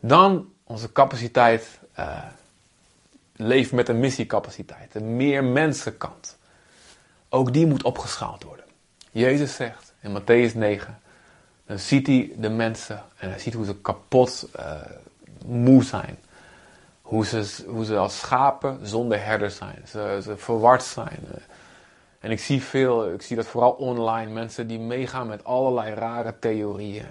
Dan 0.00 0.52
onze 0.64 0.92
capaciteit, 0.92 1.78
uh, 1.98 2.24
leef 3.36 3.72
met 3.72 3.88
een 3.88 4.00
missiecapaciteit. 4.00 4.94
Een 4.94 5.16
meer 5.16 5.44
mensenkant. 5.44 6.36
Ook 7.28 7.52
die 7.52 7.66
moet 7.66 7.82
opgeschaald 7.82 8.42
worden. 8.42 8.64
Jezus 9.10 9.54
zegt 9.54 9.92
in 10.00 10.20
Matthäus 10.20 10.54
9, 10.54 10.98
dan 11.66 11.78
ziet 11.78 12.06
hij 12.06 12.32
de 12.36 12.48
mensen 12.48 13.02
en 13.16 13.28
hij 13.28 13.38
ziet 13.38 13.54
hoe 13.54 13.64
ze 13.64 13.76
kapot 13.76 14.48
uh, 14.56 14.72
moe 15.46 15.84
zijn. 15.84 16.18
Hoe 17.10 17.26
ze, 17.26 17.64
hoe 17.66 17.84
ze 17.84 17.96
als 17.96 18.18
schapen 18.18 18.86
zonder 18.86 19.24
herder 19.24 19.50
zijn. 19.50 19.82
Ze, 19.86 20.20
ze 20.22 20.36
verward 20.36 20.82
zijn. 20.82 21.18
En 22.18 22.30
ik 22.30 22.40
zie 22.40 22.62
veel, 22.62 23.12
ik 23.12 23.22
zie 23.22 23.36
dat 23.36 23.46
vooral 23.46 23.70
online, 23.70 24.32
mensen 24.32 24.66
die 24.66 24.78
meegaan 24.78 25.26
met 25.26 25.44
allerlei 25.44 25.94
rare 25.94 26.38
theorieën. 26.38 27.06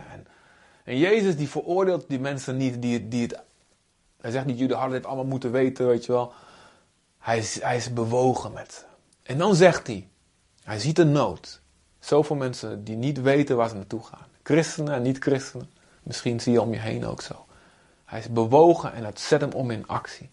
En, 0.83 0.97
Jezus 0.97 1.35
die 1.35 1.49
veroordeelt 1.49 2.05
die 2.07 2.19
mensen 2.19 2.57
niet, 2.57 2.81
die, 2.81 3.07
die 3.07 3.21
het, 3.21 3.39
hij 4.21 4.31
zegt 4.31 4.45
niet, 4.45 4.59
jullie 4.59 4.75
hadden 4.75 4.97
dit 4.97 5.05
allemaal 5.05 5.25
moeten 5.25 5.51
weten, 5.51 5.87
weet 5.87 6.05
je 6.05 6.11
wel. 6.11 6.33
Hij 7.17 7.37
is, 7.37 7.61
hij 7.61 7.75
is 7.75 7.93
bewogen 7.93 8.51
met 8.53 8.73
ze. 8.73 8.81
En 9.23 9.37
dan 9.37 9.55
zegt 9.55 9.87
hij, 9.87 10.07
hij 10.63 10.79
ziet 10.79 10.95
de 10.95 11.05
nood. 11.05 11.61
Zoveel 11.99 12.35
mensen 12.35 12.83
die 12.83 12.95
niet 12.95 13.21
weten 13.21 13.55
waar 13.55 13.69
ze 13.69 13.75
naartoe 13.75 14.03
gaan. 14.03 14.27
Christenen 14.43 14.93
en 14.93 15.01
niet-christenen. 15.01 15.69
Misschien 16.03 16.39
zie 16.39 16.51
je 16.51 16.61
om 16.61 16.73
je 16.73 16.79
heen 16.79 17.05
ook 17.05 17.21
zo. 17.21 17.45
Hij 18.09 18.19
is 18.19 18.29
bewogen 18.29 18.93
en 18.93 19.05
het 19.05 19.19
zet 19.19 19.41
hem 19.41 19.51
om 19.51 19.71
in 19.71 19.87
actie. 19.87 20.29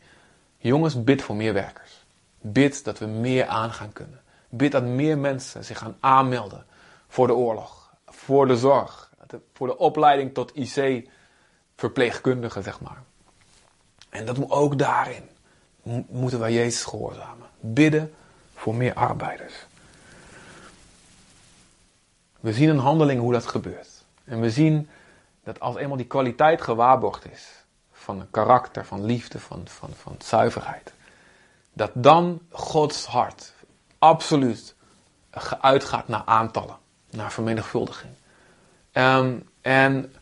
Jongens, 0.56 1.04
bid 1.04 1.22
voor 1.22 1.36
meer 1.36 1.52
werkers. 1.52 2.04
Bid 2.40 2.84
dat 2.84 2.98
we 2.98 3.06
meer 3.06 3.46
aan 3.46 3.72
gaan 3.72 3.92
kunnen. 3.92 4.20
Bid 4.48 4.72
dat 4.72 4.84
meer 4.84 5.18
mensen 5.18 5.64
zich 5.64 5.78
gaan 5.78 5.96
aanmelden 6.00 6.66
voor 7.08 7.26
de 7.26 7.34
oorlog, 7.34 7.94
voor 8.06 8.46
de 8.46 8.56
zorg, 8.56 9.10
voor 9.52 9.66
de 9.66 9.78
opleiding 9.78 10.34
tot 10.34 10.54
IC-verpleegkundige, 10.54 12.62
zeg 12.62 12.80
maar. 12.80 13.02
En 14.08 14.26
dat 14.26 14.38
moet 14.38 14.50
ook 14.50 14.78
daarin 14.78 15.28
moeten 16.08 16.38
wij 16.38 16.52
Jezus 16.52 16.84
gehoorzamen. 16.84 17.46
Bidden 17.60 18.14
voor 18.54 18.74
meer 18.74 18.94
arbeiders. 18.94 19.66
We 22.40 22.52
zien 22.52 22.68
een 22.68 22.78
handeling 22.78 23.20
hoe 23.20 23.32
dat 23.32 23.46
gebeurt. 23.46 24.04
En 24.24 24.40
we 24.40 24.50
zien 24.50 24.88
dat 25.44 25.60
als 25.60 25.76
eenmaal 25.76 25.96
die 25.96 26.06
kwaliteit 26.06 26.62
gewaarborgd 26.62 27.30
is, 27.32 27.64
van 28.06 28.26
karakter, 28.30 28.84
van 28.84 29.04
liefde, 29.04 29.38
van, 29.38 29.62
van, 29.64 29.90
van 29.94 30.16
zuiverheid, 30.18 30.92
dat 31.72 31.90
dan 31.94 32.40
Gods 32.50 33.06
hart 33.06 33.52
absoluut 33.98 34.74
uitgaat 35.60 36.08
naar 36.08 36.22
aantallen, 36.24 36.76
naar 37.10 37.32
vermenigvuldiging. 37.32 38.12
Um, 38.92 39.48
en 39.60 40.12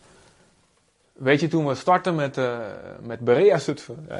weet 1.12 1.40
je, 1.40 1.48
toen 1.48 1.66
we 1.66 1.74
startten 1.74 2.14
met, 2.14 2.36
uh, 2.36 2.58
met 3.00 3.20
Berea 3.20 3.58
Zutphen, 3.58 4.06
uh, 4.10 4.16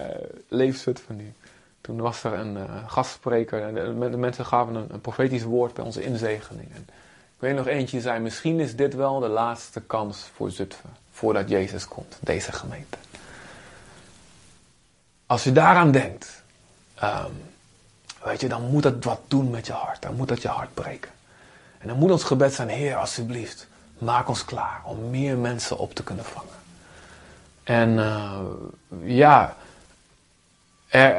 Leef 0.49 0.79
Zutphen 0.79 1.35
toen 1.81 2.01
was 2.01 2.25
er 2.25 2.33
een 2.33 2.57
uh, 2.57 2.65
gastspreker 2.87 3.63
en 3.63 3.75
de, 4.11 4.17
mensen 4.17 4.47
gaven 4.47 4.75
een, 4.75 5.01
profetisch 5.01 5.43
woord 5.43 5.75
bij 5.75 5.85
onze 5.85 6.03
inzegening. 6.03 6.69
En 6.75 6.87
ik 7.35 7.41
weet 7.41 7.57
nog 7.57 7.67
eentje 7.67 8.01
zei, 8.01 8.21
misschien 8.21 8.61
is 8.61 8.77
dit 8.77 8.95
wel 8.95 9.21
de 9.21 9.29
laatste 9.29 9.81
kans 9.81 10.31
voor 10.35 10.51
Zutphen, 10.51 10.91
voordat 11.11 11.49
Jezus 11.49 11.89
komt, 11.89 12.19
deze 12.21 12.53
gemeente. 12.53 13.04
Als 15.35 15.45
je 15.45 15.53
daaraan 15.53 15.91
denkt, 15.91 16.43
um, 17.03 17.53
Weet 18.25 18.41
je, 18.41 18.49
dan 18.49 18.71
moet 18.71 18.83
dat 18.83 19.05
wat 19.05 19.21
doen 19.29 19.51
met 19.51 19.67
je 19.67 19.73
hart. 19.73 20.03
Dan 20.03 20.15
moet 20.15 20.29
dat 20.29 20.43
je 20.43 20.49
hart 20.49 20.75
breken. 20.75 21.11
En 21.79 21.89
dan 21.89 21.99
moet 21.99 22.11
ons 22.11 22.25
gebed 22.25 22.55
zijn, 22.55 22.69
Heer, 22.69 22.97
alsjeblieft, 22.97 23.69
maak 23.99 24.29
ons 24.29 24.45
klaar 24.45 24.81
om 24.85 25.11
meer 25.11 25.37
mensen 25.37 25.79
op 25.79 25.95
te 25.95 26.03
kunnen 26.03 26.25
vangen. 26.25 26.55
En 27.63 27.91
uh, 27.91 28.39
ja, 29.03 29.57
er, 30.89 31.15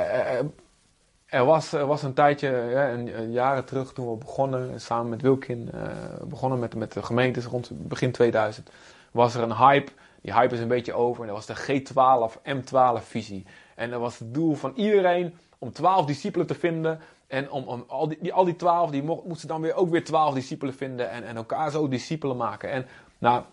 er, 1.25 1.45
was, 1.45 1.73
er 1.73 1.85
was 1.85 2.03
een 2.03 2.13
tijdje, 2.13 2.47
een, 2.75 3.31
jaren 3.31 3.65
terug 3.65 3.93
toen 3.93 4.11
we 4.11 4.17
begonnen, 4.17 4.81
samen 4.81 5.09
met 5.09 5.21
Wilkin, 5.21 5.69
uh, 5.75 5.81
begonnen 6.23 6.59
met, 6.59 6.75
met 6.75 6.93
de 6.93 7.03
gemeentes 7.03 7.45
rond 7.45 7.69
begin 7.71 8.11
2000, 8.11 8.69
was 9.11 9.35
er 9.35 9.41
een 9.41 9.57
hype. 9.57 9.91
Die 10.21 10.33
hype 10.33 10.53
is 10.53 10.59
een 10.59 10.67
beetje 10.67 10.93
over 10.93 11.21
en 11.21 11.33
dat 11.33 11.45
was 11.45 11.65
de 11.65 11.81
G12, 11.83 12.37
M12 12.43 13.07
visie. 13.07 13.45
En 13.75 13.89
dat 13.89 13.99
was 13.99 14.19
het 14.19 14.33
doel 14.33 14.55
van 14.55 14.73
iedereen 14.75 15.35
om 15.59 15.71
twaalf 15.71 16.05
discipelen 16.05 16.47
te 16.47 16.55
vinden. 16.55 16.99
En 17.27 17.51
om, 17.51 17.63
om 17.63 17.83
al, 17.87 18.07
die, 18.07 18.33
al 18.33 18.45
die 18.45 18.55
twaalf, 18.55 18.89
die 18.89 19.03
moesten 19.03 19.47
dan 19.47 19.61
weer 19.61 19.75
ook 19.75 19.89
weer 19.89 20.03
twaalf 20.03 20.33
discipelen 20.33 20.73
vinden. 20.73 21.09
En, 21.09 21.23
en 21.23 21.35
elkaar 21.35 21.71
zo 21.71 21.87
discipelen 21.87 22.37
maken. 22.37 22.69
En 22.69 22.85
nou, 23.17 23.43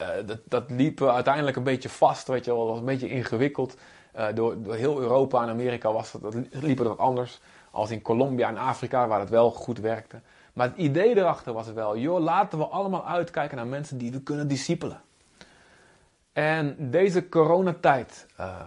uh, 0.00 0.08
dat, 0.26 0.38
dat 0.44 0.70
liep 0.70 1.02
uiteindelijk 1.02 1.56
een 1.56 1.62
beetje 1.62 1.88
vast, 1.88 2.28
weet 2.28 2.44
je 2.44 2.50
wel. 2.50 2.60
Dat 2.60 2.68
was 2.68 2.78
een 2.78 2.84
beetje 2.84 3.08
ingewikkeld. 3.08 3.76
Uh, 4.16 4.26
door, 4.34 4.62
door 4.62 4.74
heel 4.74 5.00
Europa 5.00 5.42
en 5.42 5.48
Amerika 5.48 5.92
was 5.92 6.12
dat, 6.12 6.22
dat 6.22 6.34
liep 6.50 6.78
het 6.78 6.86
wat 6.88 6.98
anders. 6.98 7.40
Als 7.70 7.90
in 7.90 8.02
Colombia 8.02 8.48
en 8.48 8.56
Afrika, 8.56 9.08
waar 9.08 9.20
het 9.20 9.30
wel 9.30 9.50
goed 9.50 9.78
werkte. 9.78 10.20
Maar 10.52 10.68
het 10.68 10.76
idee 10.76 11.16
erachter 11.16 11.52
was 11.52 11.72
wel, 11.72 11.96
joh, 11.96 12.20
laten 12.20 12.58
we 12.58 12.64
allemaal 12.64 13.06
uitkijken 13.06 13.56
naar 13.56 13.66
mensen 13.66 13.98
die 13.98 14.12
we 14.12 14.22
kunnen 14.22 14.48
discipelen. 14.48 15.00
En 16.32 16.76
deze 16.90 17.28
coronatijd, 17.28 18.26
uh, 18.40 18.60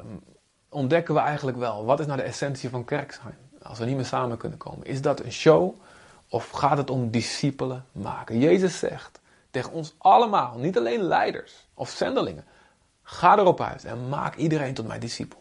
ontdekken 0.73 1.13
we 1.13 1.19
eigenlijk 1.19 1.57
wel, 1.57 1.85
wat 1.85 1.99
is 1.99 2.05
nou 2.05 2.17
de 2.17 2.25
essentie 2.25 2.69
van 2.69 2.85
kerk 2.85 3.11
zijn? 3.11 3.37
Als 3.61 3.79
we 3.79 3.85
niet 3.85 3.95
meer 3.95 4.05
samen 4.05 4.37
kunnen 4.37 4.57
komen. 4.57 4.85
Is 4.85 5.01
dat 5.01 5.23
een 5.23 5.31
show 5.31 5.81
of 6.29 6.49
gaat 6.49 6.77
het 6.77 6.89
om 6.89 7.11
discipelen 7.11 7.85
maken? 7.91 8.39
Jezus 8.39 8.79
zegt 8.79 9.21
tegen 9.51 9.71
ons 9.71 9.95
allemaal, 9.97 10.57
niet 10.57 10.77
alleen 10.77 11.01
leiders 11.01 11.67
of 11.73 11.89
zendelingen, 11.89 12.45
ga 13.03 13.37
erop 13.37 13.61
uit 13.61 13.85
en 13.85 14.09
maak 14.09 14.35
iedereen 14.35 14.73
tot 14.73 14.87
mijn 14.87 14.99
discipel. 14.99 15.39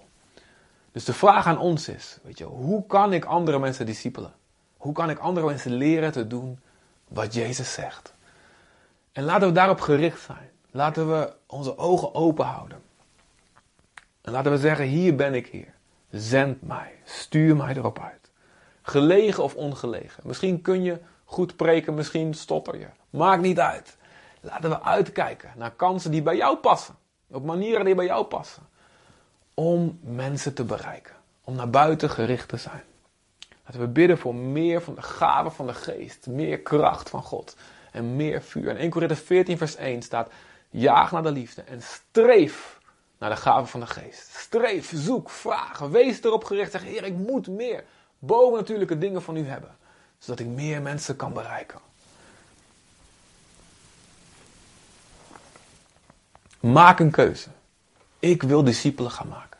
Dus 0.92 1.04
de 1.04 1.12
vraag 1.12 1.46
aan 1.46 1.58
ons 1.58 1.88
is, 1.88 2.18
weet 2.22 2.38
je, 2.38 2.44
hoe 2.44 2.86
kan 2.86 3.12
ik 3.12 3.24
andere 3.24 3.58
mensen 3.58 3.86
discipelen? 3.86 4.32
Hoe 4.76 4.92
kan 4.92 5.10
ik 5.10 5.18
andere 5.18 5.46
mensen 5.46 5.72
leren 5.72 6.12
te 6.12 6.26
doen 6.26 6.60
wat 7.08 7.34
Jezus 7.34 7.72
zegt? 7.72 8.14
En 9.12 9.24
laten 9.24 9.48
we 9.48 9.54
daarop 9.54 9.80
gericht 9.80 10.20
zijn. 10.20 10.50
Laten 10.70 11.08
we 11.10 11.32
onze 11.46 11.78
ogen 11.78 12.14
open 12.14 12.44
houden. 12.44 12.82
En 14.22 14.32
laten 14.32 14.50
we 14.50 14.58
zeggen, 14.58 14.84
hier 14.84 15.14
ben 15.14 15.34
ik 15.34 15.46
Heer. 15.46 15.74
Zend 16.10 16.62
mij, 16.62 16.92
stuur 17.04 17.56
mij 17.56 17.76
erop 17.76 17.98
uit. 17.98 18.30
Gelegen 18.82 19.42
of 19.42 19.54
ongelegen. 19.54 20.22
Misschien 20.26 20.62
kun 20.62 20.82
je 20.82 20.98
goed 21.24 21.56
preken, 21.56 21.94
misschien 21.94 22.34
stotter 22.34 22.78
je. 22.78 22.86
Maakt 23.10 23.42
niet 23.42 23.60
uit. 23.60 23.96
Laten 24.40 24.70
we 24.70 24.82
uitkijken 24.82 25.50
naar 25.56 25.70
kansen 25.70 26.10
die 26.10 26.22
bij 26.22 26.36
jou 26.36 26.56
passen. 26.56 26.94
Op 27.30 27.44
manieren 27.44 27.84
die 27.84 27.94
bij 27.94 28.04
jou 28.04 28.24
passen. 28.24 28.62
Om 29.54 29.98
mensen 30.02 30.54
te 30.54 30.64
bereiken. 30.64 31.14
Om 31.44 31.54
naar 31.54 31.70
buiten 31.70 32.10
gericht 32.10 32.48
te 32.48 32.56
zijn. 32.56 32.82
Laten 33.64 33.80
we 33.80 33.88
bidden 33.88 34.18
voor 34.18 34.34
meer 34.34 34.82
van 34.82 34.94
de 34.94 35.02
gaven 35.02 35.52
van 35.52 35.66
de 35.66 35.74
geest. 35.74 36.26
Meer 36.26 36.60
kracht 36.60 37.08
van 37.10 37.22
God. 37.22 37.56
En 37.92 38.16
meer 38.16 38.42
vuur. 38.42 38.68
En 38.68 38.76
1 38.76 38.90
Korinther 38.90 39.16
14 39.16 39.58
vers 39.58 39.76
1 39.76 40.02
staat. 40.02 40.30
Jaag 40.70 41.12
naar 41.12 41.22
de 41.22 41.30
liefde 41.30 41.62
en 41.62 41.82
streef 41.82 42.80
naar 43.22 43.30
de 43.30 43.36
gaven 43.36 43.68
van 43.68 43.80
de 43.80 43.86
geest. 43.86 44.36
Streef, 44.36 44.92
zoek, 44.94 45.30
vraag, 45.30 45.78
wees 45.78 46.22
erop 46.22 46.44
gericht. 46.44 46.70
Zeg, 46.70 46.82
Heer, 46.82 47.04
ik 47.04 47.14
moet 47.14 47.48
meer 47.48 47.84
bovennatuurlijke 48.18 48.98
dingen 48.98 49.22
van 49.22 49.36
u 49.36 49.46
hebben. 49.46 49.76
Zodat 50.18 50.40
ik 50.40 50.46
meer 50.46 50.82
mensen 50.82 51.16
kan 51.16 51.32
bereiken. 51.32 51.78
Maak 56.60 57.00
een 57.00 57.10
keuze. 57.10 57.48
Ik 58.18 58.42
wil 58.42 58.64
discipelen 58.64 59.10
gaan 59.10 59.28
maken. 59.28 59.58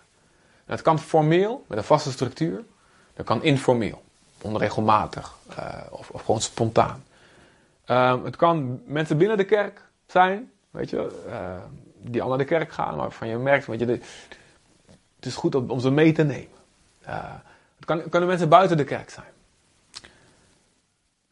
En 0.64 0.72
het 0.72 0.82
kan 0.82 0.98
formeel, 0.98 1.64
met 1.66 1.78
een 1.78 1.84
vaste 1.84 2.12
structuur. 2.12 2.64
Dat 3.14 3.26
kan 3.26 3.42
informeel, 3.42 4.02
onregelmatig 4.40 5.34
uh, 5.58 5.74
of, 5.90 6.10
of, 6.10 6.24
gewoon 6.24 6.40
spontaan. 6.40 7.04
Uh, 7.86 8.24
het 8.24 8.36
kan 8.36 8.82
mensen 8.84 9.18
binnen 9.18 9.36
de 9.36 9.44
kerk 9.44 9.84
zijn, 10.06 10.50
weet 10.70 10.90
je. 10.90 11.20
Die 12.02 12.22
al 12.22 12.28
naar 12.28 12.38
de 12.38 12.44
kerk 12.44 12.72
gaan, 12.72 12.96
waarvan 12.96 13.28
je 13.28 13.36
merkt, 13.36 13.66
weet 13.66 13.80
je, 13.80 13.86
het 13.86 15.26
is 15.26 15.34
goed 15.34 15.54
om, 15.54 15.70
om 15.70 15.80
ze 15.80 15.90
mee 15.90 16.12
te 16.12 16.22
nemen. 16.22 16.58
Uh, 17.06 17.34
het 17.76 17.84
kan, 17.84 18.08
kunnen 18.08 18.28
mensen 18.28 18.48
buiten 18.48 18.76
de 18.76 18.84
kerk 18.84 19.10
zijn. 19.10 19.26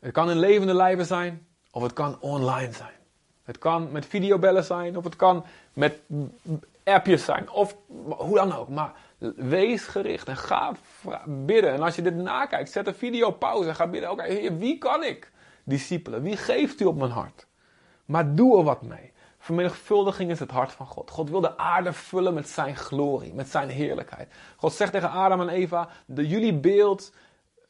Het 0.01 0.13
kan 0.13 0.31
in 0.31 0.39
levende 0.39 0.75
lijven 0.75 1.07
zijn, 1.07 1.47
of 1.71 1.83
het 1.83 1.93
kan 1.93 2.21
online 2.21 2.73
zijn. 2.73 2.99
Het 3.45 3.59
kan 3.59 3.93
met 3.93 4.07
videobellen 4.07 4.65
zijn, 4.65 4.97
of 4.97 5.05
het 5.05 5.17
kan 5.17 5.45
met 5.73 5.99
appjes 6.85 7.25
zijn, 7.25 7.51
of 7.51 7.77
hoe 8.07 8.35
dan 8.35 8.53
ook. 8.53 8.69
Maar 8.69 8.93
wees 9.37 9.85
gericht 9.85 10.29
en 10.29 10.37
ga 10.37 10.73
bidden. 11.27 11.73
En 11.73 11.83
als 11.83 11.97
je 11.97 12.03
dit 12.03 12.17
nakijkt, 12.17 12.71
zet 12.71 12.87
een 12.87 12.95
video 12.95 13.31
pauze 13.31 13.69
en 13.69 13.75
ga 13.75 13.87
bidden. 13.87 14.11
Oké, 14.11 14.57
wie 14.57 14.79
kan 14.79 15.05
ik? 15.05 15.31
Discipelen, 15.65 16.23
wie 16.23 16.37
geeft 16.37 16.81
u 16.81 16.85
op 16.85 16.97
mijn 16.97 17.11
hart? 17.11 17.47
Maar 18.05 18.35
doe 18.35 18.59
er 18.59 18.65
wat 18.65 18.83
mee. 18.83 19.10
Vermenigvuldiging 19.51 20.31
is 20.31 20.39
het 20.39 20.51
hart 20.51 20.73
van 20.73 20.87
God. 20.87 21.11
God 21.11 21.31
wil 21.31 21.41
de 21.41 21.57
aarde 21.57 21.93
vullen 21.93 22.35
met 22.35 22.49
zijn 22.49 22.77
glorie, 22.77 23.35
met 23.35 23.49
zijn 23.49 23.69
heerlijkheid. 23.69 24.33
God 24.57 24.73
zegt 24.73 24.93
tegen 24.93 25.11
Adam 25.11 25.41
en 25.41 25.49
Eva: 25.49 25.89
de 26.07 26.29
jullie 26.29 26.55
beeld, 26.55 27.13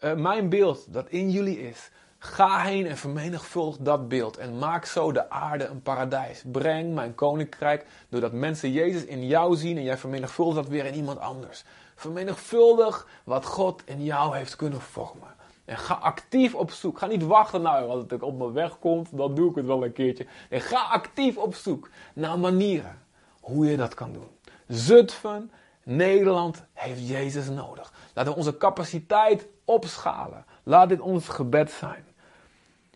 uh, 0.00 0.14
mijn 0.14 0.48
beeld 0.48 0.92
dat 0.92 1.08
in 1.08 1.30
jullie 1.30 1.60
is. 1.68 1.90
Ga 2.18 2.58
heen 2.58 2.86
en 2.86 2.96
vermenigvuldig 2.96 3.76
dat 3.80 4.08
beeld 4.08 4.36
en 4.36 4.58
maak 4.58 4.84
zo 4.84 5.12
de 5.12 5.30
aarde 5.30 5.64
een 5.64 5.82
paradijs. 5.82 6.42
Breng 6.46 6.94
mijn 6.94 7.14
koninkrijk 7.14 7.86
doordat 8.08 8.32
mensen 8.32 8.72
Jezus 8.72 9.04
in 9.04 9.26
jou 9.26 9.56
zien 9.56 9.76
en 9.76 9.82
jij 9.82 9.98
vermenigvuldigt 9.98 10.56
dat 10.56 10.68
weer 10.68 10.84
in 10.84 10.94
iemand 10.94 11.18
anders. 11.18 11.64
Vermenigvuldig 11.94 13.06
wat 13.24 13.44
God 13.44 13.82
in 13.84 14.04
jou 14.04 14.36
heeft 14.36 14.56
kunnen 14.56 14.80
vormen. 14.80 15.34
En 15.70 15.78
ga 15.78 15.94
actief 15.94 16.54
op 16.54 16.70
zoek. 16.70 16.98
Ga 16.98 17.06
niet 17.06 17.22
wachten, 17.22 17.62
nou, 17.62 17.88
als 17.88 18.04
het 18.08 18.22
op 18.22 18.38
mijn 18.38 18.52
weg 18.52 18.78
komt, 18.78 19.16
dan 19.16 19.34
doe 19.34 19.50
ik 19.50 19.56
het 19.56 19.66
wel 19.66 19.84
een 19.84 19.92
keertje. 19.92 20.26
En 20.48 20.60
ga 20.60 20.82
actief 20.82 21.36
op 21.36 21.54
zoek 21.54 21.90
naar 22.14 22.38
manieren 22.38 23.02
hoe 23.40 23.66
je 23.66 23.76
dat 23.76 23.94
kan 23.94 24.12
doen. 24.12 24.28
Zutphen, 24.66 25.50
Nederland 25.82 26.64
heeft 26.72 27.08
Jezus 27.08 27.48
nodig. 27.48 27.92
Laten 28.14 28.32
we 28.32 28.38
onze 28.38 28.56
capaciteit 28.56 29.46
opschalen. 29.64 30.44
Laat 30.62 30.88
dit 30.88 31.00
ons 31.00 31.28
gebed 31.28 31.70
zijn. 31.70 32.04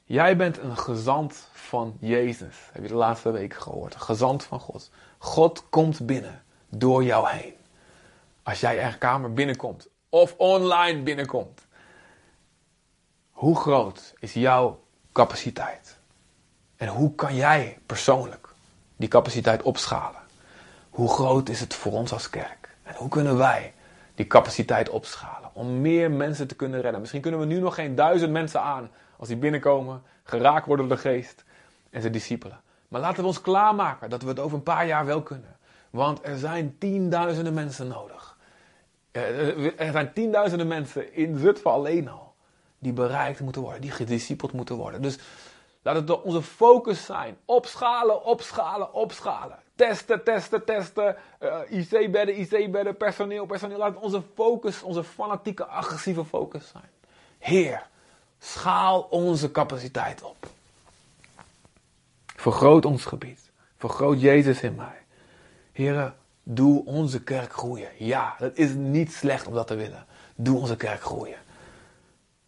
Jij 0.04 0.36
bent 0.36 0.58
een 0.58 0.76
gezant 0.76 1.48
van 1.52 1.96
Jezus. 2.00 2.56
Heb 2.72 2.82
je 2.82 2.88
de 2.88 2.94
laatste 2.94 3.30
week 3.30 3.54
gehoord? 3.54 3.94
Een 3.94 4.00
gezant 4.00 4.44
van 4.44 4.60
God. 4.60 4.90
God 5.18 5.68
komt 5.68 6.06
binnen 6.06 6.42
door 6.68 7.04
jou 7.04 7.28
heen. 7.28 7.54
Als 8.42 8.60
jij 8.60 8.78
er 8.78 8.98
kamer 8.98 9.32
binnenkomt 9.32 9.88
of 10.08 10.34
online 10.36 11.02
binnenkomt. 11.02 11.66
Hoe 13.44 13.56
groot 13.56 14.14
is 14.18 14.32
jouw 14.32 14.80
capaciteit? 15.12 15.98
En 16.76 16.88
hoe 16.88 17.14
kan 17.14 17.34
jij 17.34 17.78
persoonlijk 17.86 18.48
die 18.96 19.08
capaciteit 19.08 19.62
opschalen? 19.62 20.20
Hoe 20.90 21.08
groot 21.08 21.48
is 21.48 21.60
het 21.60 21.74
voor 21.74 21.92
ons 21.92 22.12
als 22.12 22.30
kerk? 22.30 22.76
En 22.82 22.94
hoe 22.94 23.08
kunnen 23.08 23.36
wij 23.36 23.74
die 24.14 24.26
capaciteit 24.26 24.88
opschalen 24.88 25.50
om 25.52 25.80
meer 25.80 26.10
mensen 26.10 26.46
te 26.46 26.54
kunnen 26.54 26.80
redden? 26.80 27.00
Misschien 27.00 27.20
kunnen 27.20 27.40
we 27.40 27.46
nu 27.46 27.58
nog 27.58 27.74
geen 27.74 27.94
duizend 27.94 28.32
mensen 28.32 28.60
aan 28.60 28.90
als 29.16 29.28
die 29.28 29.36
binnenkomen, 29.36 30.02
geraakt 30.22 30.66
worden 30.66 30.88
door 30.88 30.96
de 30.96 31.02
geest 31.02 31.44
en 31.90 32.00
zijn 32.00 32.12
discipelen. 32.12 32.60
Maar 32.88 33.00
laten 33.00 33.20
we 33.20 33.26
ons 33.26 33.40
klaarmaken 33.40 34.10
dat 34.10 34.22
we 34.22 34.28
het 34.28 34.40
over 34.40 34.56
een 34.56 34.62
paar 34.62 34.86
jaar 34.86 35.06
wel 35.06 35.22
kunnen. 35.22 35.56
Want 35.90 36.26
er 36.26 36.38
zijn 36.38 36.78
tienduizenden 36.78 37.54
mensen 37.54 37.88
nodig. 37.88 38.36
Er 39.76 39.92
zijn 39.92 40.12
tienduizenden 40.12 40.66
mensen 40.66 41.14
in 41.14 41.38
Zutphen 41.38 41.70
alleen 41.70 42.08
al 42.08 42.23
die 42.84 42.92
bereikt 42.92 43.40
moeten 43.40 43.62
worden, 43.62 43.80
die 43.80 43.90
gediscipeld 43.90 44.52
moeten 44.52 44.76
worden. 44.76 45.02
Dus 45.02 45.18
laat 45.82 45.94
het 45.94 46.22
onze 46.22 46.42
focus 46.42 47.04
zijn. 47.04 47.36
Opschalen, 47.44 48.24
opschalen, 48.24 48.92
opschalen. 48.92 49.58
Testen, 49.74 50.24
testen, 50.24 50.64
testen. 50.64 51.16
Uh, 51.40 51.58
IC-bedden, 51.68 52.40
IC-bedden, 52.40 52.96
personeel, 52.96 53.46
personeel. 53.46 53.78
Laat 53.78 53.94
het 53.94 54.02
onze 54.02 54.22
focus, 54.34 54.82
onze 54.82 55.04
fanatieke, 55.04 55.66
agressieve 55.66 56.24
focus 56.24 56.68
zijn. 56.68 56.90
Heer, 57.38 57.86
schaal 58.38 59.00
onze 59.00 59.50
capaciteit 59.50 60.22
op. 60.22 60.46
Vergroot 62.26 62.84
ons 62.84 63.04
gebied. 63.04 63.50
Vergroot 63.76 64.20
Jezus 64.20 64.60
in 64.60 64.74
mij. 64.74 65.02
Heren, 65.72 66.16
doe 66.42 66.84
onze 66.84 67.22
kerk 67.22 67.52
groeien. 67.52 67.88
Ja, 67.98 68.34
het 68.38 68.58
is 68.58 68.74
niet 68.74 69.12
slecht 69.12 69.46
om 69.46 69.54
dat 69.54 69.66
te 69.66 69.74
willen. 69.74 70.06
Doe 70.34 70.58
onze 70.58 70.76
kerk 70.76 71.00
groeien. 71.00 71.38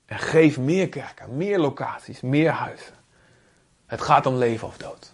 En 0.07 0.19
geef 0.19 0.59
meer 0.59 0.89
kerken, 0.89 1.37
meer 1.37 1.59
locaties, 1.59 2.21
meer 2.21 2.51
huizen. 2.51 2.95
Het 3.87 4.01
gaat 4.01 4.27
om 4.27 4.35
leven 4.35 4.69
of 4.69 4.77
dood. 4.77 5.13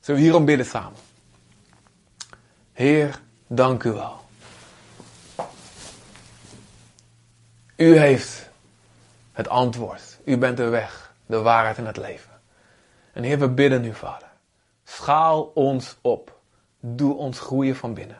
Zullen 0.00 0.20
we 0.20 0.26
hierom 0.26 0.44
bidden 0.44 0.66
samen? 0.66 0.98
Heer, 2.72 3.20
dank 3.46 3.82
u 3.82 3.92
wel. 3.92 4.20
U 7.76 7.98
heeft 7.98 8.48
het 9.32 9.48
antwoord. 9.48 10.18
U 10.24 10.38
bent 10.38 10.56
de 10.56 10.68
weg, 10.68 11.12
de 11.26 11.40
waarheid 11.40 11.78
en 11.78 11.86
het 11.86 11.96
leven. 11.96 12.40
En 13.12 13.22
Heer, 13.22 13.38
we 13.38 13.48
bidden 13.48 13.84
u, 13.84 13.94
Vader. 13.94 14.28
Schaal 14.84 15.42
ons 15.42 15.96
op. 16.00 16.38
Doe 16.80 17.14
ons 17.14 17.40
groeien 17.40 17.76
van 17.76 17.94
binnen. 17.94 18.18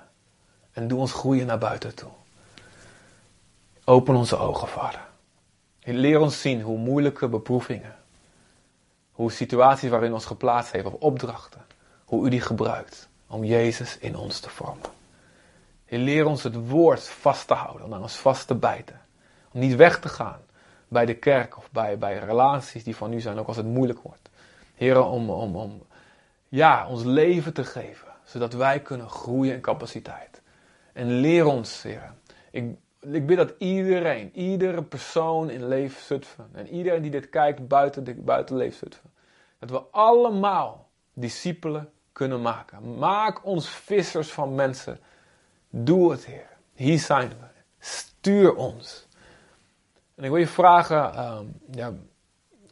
En 0.72 0.88
doe 0.88 0.98
ons 0.98 1.12
groeien 1.12 1.46
naar 1.46 1.58
buiten 1.58 1.94
toe. 1.94 2.10
Open 3.84 4.14
onze 4.14 4.36
ogen, 4.36 4.68
Vader. 4.68 5.07
Leer 5.96 6.20
ons 6.20 6.40
zien 6.40 6.62
hoe 6.62 6.78
moeilijke 6.78 7.28
beproevingen, 7.28 7.96
hoe 9.12 9.32
situaties 9.32 9.90
waarin 9.90 10.12
ons 10.12 10.24
geplaatst 10.24 10.72
heeft 10.72 10.86
of 10.86 10.92
opdrachten, 10.92 11.66
hoe 12.04 12.26
u 12.26 12.30
die 12.30 12.40
gebruikt 12.40 13.08
om 13.26 13.44
Jezus 13.44 13.98
in 13.98 14.16
ons 14.16 14.40
te 14.40 14.50
vormen. 14.50 14.90
leer 15.86 16.26
ons 16.26 16.42
het 16.42 16.68
woord 16.68 17.08
vast 17.08 17.46
te 17.46 17.54
houden, 17.54 17.86
om 17.86 17.94
aan 17.94 18.02
ons 18.02 18.16
vast 18.16 18.46
te 18.46 18.54
bijten. 18.54 19.00
Om 19.52 19.60
niet 19.60 19.76
weg 19.76 20.00
te 20.00 20.08
gaan 20.08 20.40
bij 20.88 21.06
de 21.06 21.14
kerk 21.14 21.56
of 21.56 21.70
bij, 21.70 21.98
bij 21.98 22.18
relaties 22.18 22.84
die 22.84 22.96
van 22.96 23.12
u 23.12 23.20
zijn, 23.20 23.38
ook 23.38 23.46
als 23.46 23.56
het 23.56 23.66
moeilijk 23.66 24.00
wordt. 24.00 24.30
Heer, 24.74 25.02
om, 25.02 25.30
om, 25.30 25.56
om 25.56 25.82
ja, 26.48 26.88
ons 26.88 27.04
leven 27.04 27.52
te 27.52 27.64
geven, 27.64 28.08
zodat 28.24 28.52
wij 28.52 28.80
kunnen 28.80 29.08
groeien 29.08 29.54
in 29.54 29.60
capaciteit. 29.60 30.40
En 30.92 31.20
leer 31.20 31.46
ons, 31.46 31.82
Heer. 31.82 32.12
Ik, 32.50 32.64
ik 33.00 33.26
bid 33.26 33.36
dat 33.36 33.54
iedereen, 33.58 34.30
iedere 34.34 34.82
persoon 34.82 35.50
in 35.50 35.68
Leef 35.68 36.00
Zutphen 36.00 36.48
en 36.52 36.68
iedereen 36.68 37.02
die 37.02 37.10
dit 37.10 37.28
kijkt 37.28 37.68
buiten, 37.68 38.04
de, 38.04 38.14
buiten 38.14 38.72
dat 39.58 39.70
we 39.70 39.82
allemaal 39.90 40.90
discipelen 41.12 41.90
kunnen 42.12 42.42
maken. 42.42 42.98
Maak 42.98 43.44
ons 43.44 43.68
vissers 43.68 44.32
van 44.32 44.54
mensen. 44.54 44.98
Doe 45.70 46.10
het, 46.10 46.24
Heer. 46.24 46.48
Hier 46.74 46.98
zijn 46.98 47.28
we. 47.28 47.46
Stuur 47.78 48.54
ons. 48.54 49.06
En 50.14 50.24
ik 50.24 50.30
wil 50.30 50.38
je 50.38 50.46
vragen, 50.46 51.14
ehm, 51.14 51.44
ja, 51.70 51.92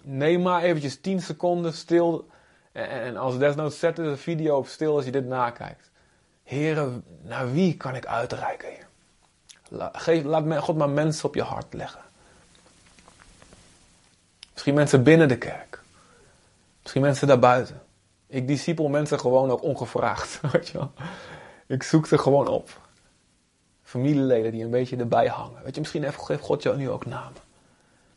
neem 0.03 0.43
maar 0.43 0.63
eventjes 0.63 1.01
10 1.01 1.21
seconden 1.21 1.73
stil. 1.73 2.29
En, 2.73 2.89
en 2.89 3.17
als 3.17 3.39
desnoods 3.39 3.79
zet 3.79 3.97
de 3.97 4.17
video 4.17 4.57
op 4.57 4.67
stil 4.67 4.95
als 4.95 5.05
je 5.05 5.11
dit 5.11 5.27
nakijkt. 5.27 5.91
Heren, 6.43 7.05
naar 7.23 7.53
wie 7.53 7.77
kan 7.77 7.95
ik 7.95 8.07
uitreiken? 8.07 8.86
Laat 9.69 10.09
God 10.59 10.77
maar 10.77 10.91
mensen 10.91 11.29
op 11.29 11.35
je 11.35 11.43
hart 11.43 11.75
leggen. 11.75 12.01
Misschien 14.53 14.75
mensen 14.75 15.03
binnen 15.03 15.29
de 15.29 15.39
kerk. 15.39 15.83
Misschien 16.83 17.03
mensen 17.03 17.27
daarbuiten. 17.27 17.83
Ik 18.27 18.47
discipel 18.47 18.89
mensen 18.89 19.21
gewoon 19.21 19.51
ook 19.51 19.63
ongevraagd. 19.63 20.41
Weet 20.53 20.69
je 20.69 20.79
wel? 20.79 20.93
Ik 21.67 21.83
zoek 21.83 22.07
ze 22.07 22.19
gewoon 22.19 22.49
op. 22.49 22.81
Familieleden 23.83 24.53
die 24.53 24.65
een 24.65 24.71
beetje 24.71 24.97
erbij 24.97 25.27
hangen. 25.27 25.63
Weet 25.63 25.75
je, 25.75 25.81
misschien 25.81 26.03
heeft 26.03 26.41
God 26.41 26.63
jou 26.63 26.77
nu 26.77 26.91
ook 26.91 27.07
namen. 27.07 27.41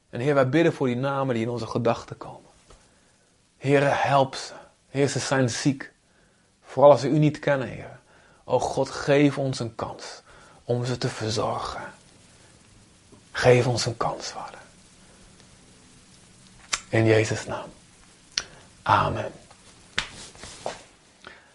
En 0.10 0.20
Heer, 0.20 0.34
wij 0.34 0.50
bidden 0.50 0.74
voor 0.74 0.88
die 0.88 0.96
namen 0.96 1.34
die 1.34 1.44
in 1.44 1.50
onze 1.50 1.68
gedachten 1.68 2.18
komen. 2.18 2.50
Heer, 3.58 4.04
help 4.04 4.36
ze. 4.36 4.54
Heer, 4.90 5.08
ze 5.08 5.20
zijn 5.20 5.50
ziek. 5.50 5.94
Vooral 6.62 6.92
als 6.92 7.02
ze 7.02 7.08
u 7.08 7.18
niet 7.18 7.40
kennen, 7.40 7.68
Heer. 7.68 8.00
O 8.44 8.60
God, 8.60 8.90
geef 8.90 9.38
ons 9.38 9.60
een 9.60 9.76
kans 9.76 10.22
om 10.70 10.86
ze 10.86 10.98
te 10.98 11.10
verzorgen. 11.10 11.82
Geef 13.32 13.68
ons 13.68 13.86
een 13.86 13.98
kans, 13.98 14.28
Vader. 14.28 14.60
In 16.90 17.06
Jezus' 17.06 17.46
naam. 17.46 17.70
Amen. 18.82 19.32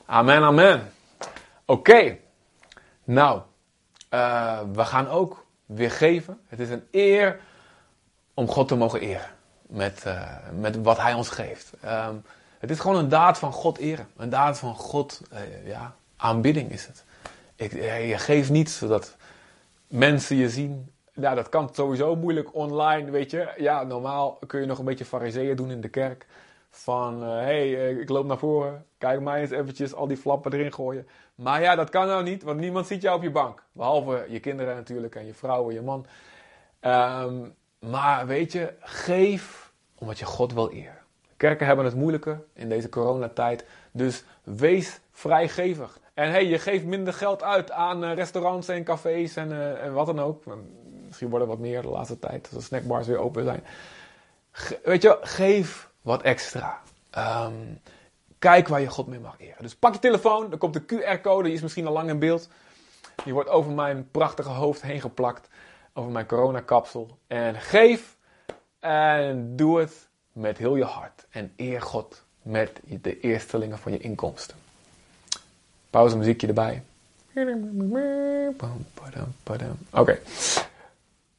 Amen, 0.04 0.42
amen. 0.42 0.92
Oké. 1.64 2.18
Nou, 3.04 3.40
uh, 4.10 4.60
we 4.72 4.84
gaan 4.84 5.08
ook 5.08 5.46
weer 5.66 5.90
geven. 5.90 6.40
Het 6.46 6.60
is 6.60 6.70
een 6.70 6.86
eer 6.90 7.40
om 8.34 8.48
God 8.48 8.68
te 8.68 8.74
mogen 8.74 9.00
eren. 9.00 9.30
Met, 9.62 10.04
uh, 10.06 10.36
met 10.58 10.82
wat 10.82 10.98
Hij 10.98 11.14
ons 11.14 11.28
geeft. 11.28 11.72
Um, 11.84 12.24
het 12.58 12.70
is 12.70 12.80
gewoon 12.80 12.96
een 12.96 13.08
daad 13.08 13.38
van 13.38 13.52
God 13.52 13.78
eren. 13.78 14.08
Een 14.16 14.30
daad 14.30 14.58
van 14.58 14.74
God, 14.74 15.20
uh, 15.32 15.66
ja, 15.66 15.94
aanbidding 16.16 16.70
is 16.70 16.86
het. 16.86 17.04
Ik, 17.64 17.72
je 18.08 18.18
geeft 18.18 18.50
niet 18.50 18.70
zodat 18.70 19.16
mensen 19.86 20.36
je 20.36 20.48
zien. 20.48 20.92
Ja, 21.12 21.34
dat 21.34 21.48
kan 21.48 21.68
sowieso 21.72 22.16
moeilijk 22.16 22.54
online, 22.54 23.10
weet 23.10 23.30
je. 23.30 23.48
Ja, 23.56 23.82
normaal 23.82 24.38
kun 24.46 24.60
je 24.60 24.66
nog 24.66 24.78
een 24.78 24.84
beetje 24.84 25.04
fariseeën 25.04 25.56
doen 25.56 25.70
in 25.70 25.80
de 25.80 25.88
kerk. 25.88 26.26
Van, 26.70 27.22
hé, 27.22 27.38
uh, 27.38 27.42
hey, 27.44 27.68
uh, 27.68 28.00
ik 28.00 28.08
loop 28.08 28.26
naar 28.26 28.38
voren. 28.38 28.84
Kijk 28.98 29.20
mij 29.20 29.40
eens 29.40 29.50
eventjes 29.50 29.94
al 29.94 30.06
die 30.06 30.16
flappen 30.16 30.52
erin 30.52 30.72
gooien. 30.72 31.08
Maar 31.34 31.62
ja, 31.62 31.74
dat 31.74 31.90
kan 31.90 32.06
nou 32.06 32.22
niet, 32.22 32.42
want 32.42 32.60
niemand 32.60 32.86
ziet 32.86 33.02
jou 33.02 33.16
op 33.16 33.22
je 33.22 33.30
bank. 33.30 33.62
Behalve 33.72 34.26
je 34.28 34.40
kinderen 34.40 34.74
natuurlijk 34.74 35.14
en 35.14 35.26
je 35.26 35.34
vrouw 35.34 35.68
en 35.68 35.74
je 35.74 35.82
man. 35.82 36.06
Um, 36.80 37.54
maar 37.78 38.26
weet 38.26 38.52
je, 38.52 38.72
geef 38.80 39.72
omdat 39.98 40.18
je 40.18 40.24
God 40.24 40.52
wil 40.52 40.70
eren. 40.70 40.98
Kerken 41.36 41.66
hebben 41.66 41.84
het 41.84 41.94
moeilijker 41.94 42.44
in 42.52 42.68
deze 42.68 42.88
coronatijd. 42.88 43.64
Dus 43.92 44.24
wees 44.42 45.00
vrijgevig. 45.12 45.98
En 46.14 46.30
hey, 46.30 46.46
je 46.46 46.58
geeft 46.58 46.84
minder 46.84 47.12
geld 47.12 47.42
uit 47.42 47.70
aan 47.70 48.04
uh, 48.04 48.14
restaurants 48.14 48.68
en 48.68 48.84
cafés 48.84 49.36
en, 49.36 49.50
uh, 49.50 49.84
en, 49.84 49.92
wat 49.92 50.06
dan 50.06 50.20
ook. 50.20 50.44
Misschien 51.06 51.28
worden 51.28 51.48
er 51.48 51.54
wat 51.54 51.62
meer 51.62 51.82
de 51.82 51.88
laatste 51.88 52.18
tijd, 52.18 52.46
als 52.46 52.58
de 52.58 52.64
snackbars 52.64 53.06
weer 53.06 53.18
open 53.18 53.44
zijn. 53.44 53.64
Weet 54.84 55.02
je, 55.02 55.18
geef 55.20 55.90
wat 56.02 56.22
extra. 56.22 56.80
Um, 57.18 57.80
Kijk 58.44 58.68
waar 58.68 58.80
je 58.80 58.88
God 58.88 59.06
mee 59.06 59.20
mag 59.20 59.34
eren. 59.38 59.62
Dus 59.62 59.76
pak 59.76 59.92
je 59.92 59.98
telefoon, 59.98 60.50
dan 60.50 60.58
komt 60.58 60.74
de 60.74 60.84
QR-code, 60.84 61.42
die 61.42 61.52
is 61.52 61.62
misschien 61.62 61.86
al 61.86 61.92
lang 61.92 62.08
in 62.08 62.18
beeld. 62.18 62.48
Die 63.24 63.32
wordt 63.32 63.48
over 63.48 63.72
mijn 63.72 64.10
prachtige 64.10 64.48
hoofd 64.48 64.82
heen 64.82 65.00
geplakt, 65.00 65.48
over 65.92 66.10
mijn 66.10 66.26
coronakapsel. 66.26 67.18
En 67.26 67.54
geef 67.54 68.16
en 68.80 69.56
doe 69.56 69.80
het 69.80 70.08
met 70.32 70.58
heel 70.58 70.76
je 70.76 70.84
hart. 70.84 71.26
En 71.30 71.52
eer 71.56 71.82
God 71.82 72.24
met 72.42 72.80
de 72.84 73.20
eerstelingen 73.20 73.78
van 73.78 73.92
je 73.92 73.98
inkomsten. 73.98 74.56
Pauze 75.94 76.16
muziekje 76.16 76.46
erbij. 76.46 76.82
Oké. 79.92 80.18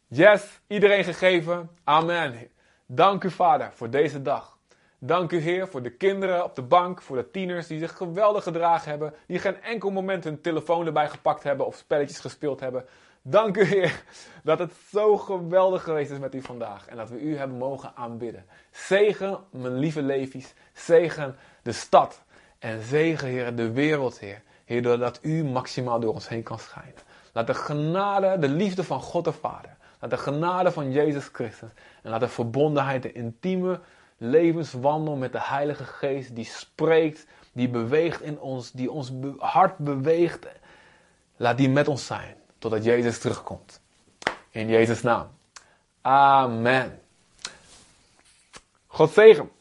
Yes, 0.08 0.60
iedereen 0.68 1.04
gegeven. 1.04 1.70
Amen. 1.84 2.48
Dank 2.86 3.24
u, 3.24 3.32
Vader, 3.32 3.72
voor 3.74 3.90
deze 3.90 4.22
dag. 4.22 4.58
Dank 5.00 5.32
u, 5.32 5.38
Heer, 5.38 5.68
voor 5.68 5.82
de 5.82 5.90
kinderen 5.90 6.44
op 6.44 6.56
de 6.56 6.62
bank, 6.62 7.02
voor 7.02 7.16
de 7.16 7.32
tieners 7.32 7.68
die 7.68 7.80
zich 7.80 7.98
geweldig 7.98 8.44
gedragen 8.44 8.90
hebben, 8.90 9.14
die 9.28 9.40
geen 9.40 9.62
enkel 9.62 9.92
moment 9.92 10.24
hun 10.24 10.42
telefoon 10.42 10.86
erbij 10.86 11.10
gepakt 11.10 11.44
hebben 11.44 11.66
of 11.66 11.76
spelletjes 11.76 12.20
gespeeld 12.20 12.60
hebben. 12.60 12.86
Dank 13.22 13.58
u, 13.58 13.64
Heer, 13.64 14.04
dat 14.44 14.60
het 14.60 14.74
zo 14.92 15.18
geweldig 15.18 15.84
geweest 15.84 16.12
is 16.12 16.20
met 16.20 16.36
u 16.36 16.42
vandaag 16.42 16.88
en 16.88 16.98
dat 16.98 17.10
we 17.10 17.20
u 17.20 17.38
hebben 17.38 17.58
mogen 17.58 17.92
aanbidden. 17.96 18.46
Zegen, 18.72 19.38
mijn 19.50 19.78
lieve 19.78 20.02
levies, 20.02 20.54
zegen 20.74 21.36
de 21.62 21.72
stad 21.72 22.24
en 22.66 22.82
zegen, 22.82 23.28
Heer, 23.28 23.56
de 23.56 23.72
wereld, 23.72 24.20
Heer. 24.20 24.42
Heer, 24.66 24.82
doordat 24.82 25.20
u 25.22 25.44
maximaal 25.44 26.00
door 26.00 26.14
ons 26.14 26.28
heen 26.28 26.44
kan 26.44 26.60
schijnen. 26.60 26.94
Laat 27.34 27.48
de 27.48 27.54
genade, 27.54 28.40
de 28.40 28.48
liefde 28.48 28.84
van 28.84 29.02
God 29.02 29.24
de 29.24 29.32
Vader, 29.32 29.76
laat 30.00 30.10
de 30.10 30.18
genade 30.18 30.72
van 30.72 30.92
Jezus 30.92 31.30
Christus 31.32 31.70
en 32.02 32.10
laat 32.10 32.20
de 32.20 32.28
verbondenheid, 32.28 33.04
de 33.04 33.12
intieme 33.12 33.80
levenswandel 34.18 35.16
met 35.16 35.32
de 35.32 35.42
Heilige 35.42 35.84
Geest 35.84 36.36
die 36.36 36.46
spreekt, 36.46 37.26
die 37.52 37.70
beweegt 37.70 38.22
in 38.22 38.40
ons, 38.40 38.72
die 38.72 38.92
ons 38.92 39.12
hart 39.38 39.78
beweegt, 39.78 40.48
laat 41.36 41.58
die 41.58 41.70
met 41.70 41.88
ons 41.88 42.06
zijn 42.06 42.36
totdat 42.60 42.84
Jezus 42.84 43.20
terugkomt. 43.20 43.82
In 44.50 44.68
Jezus' 44.68 45.02
naam. 45.02 45.28
Amen. 46.02 47.00
God 48.88 49.12
zegen. 49.12 49.55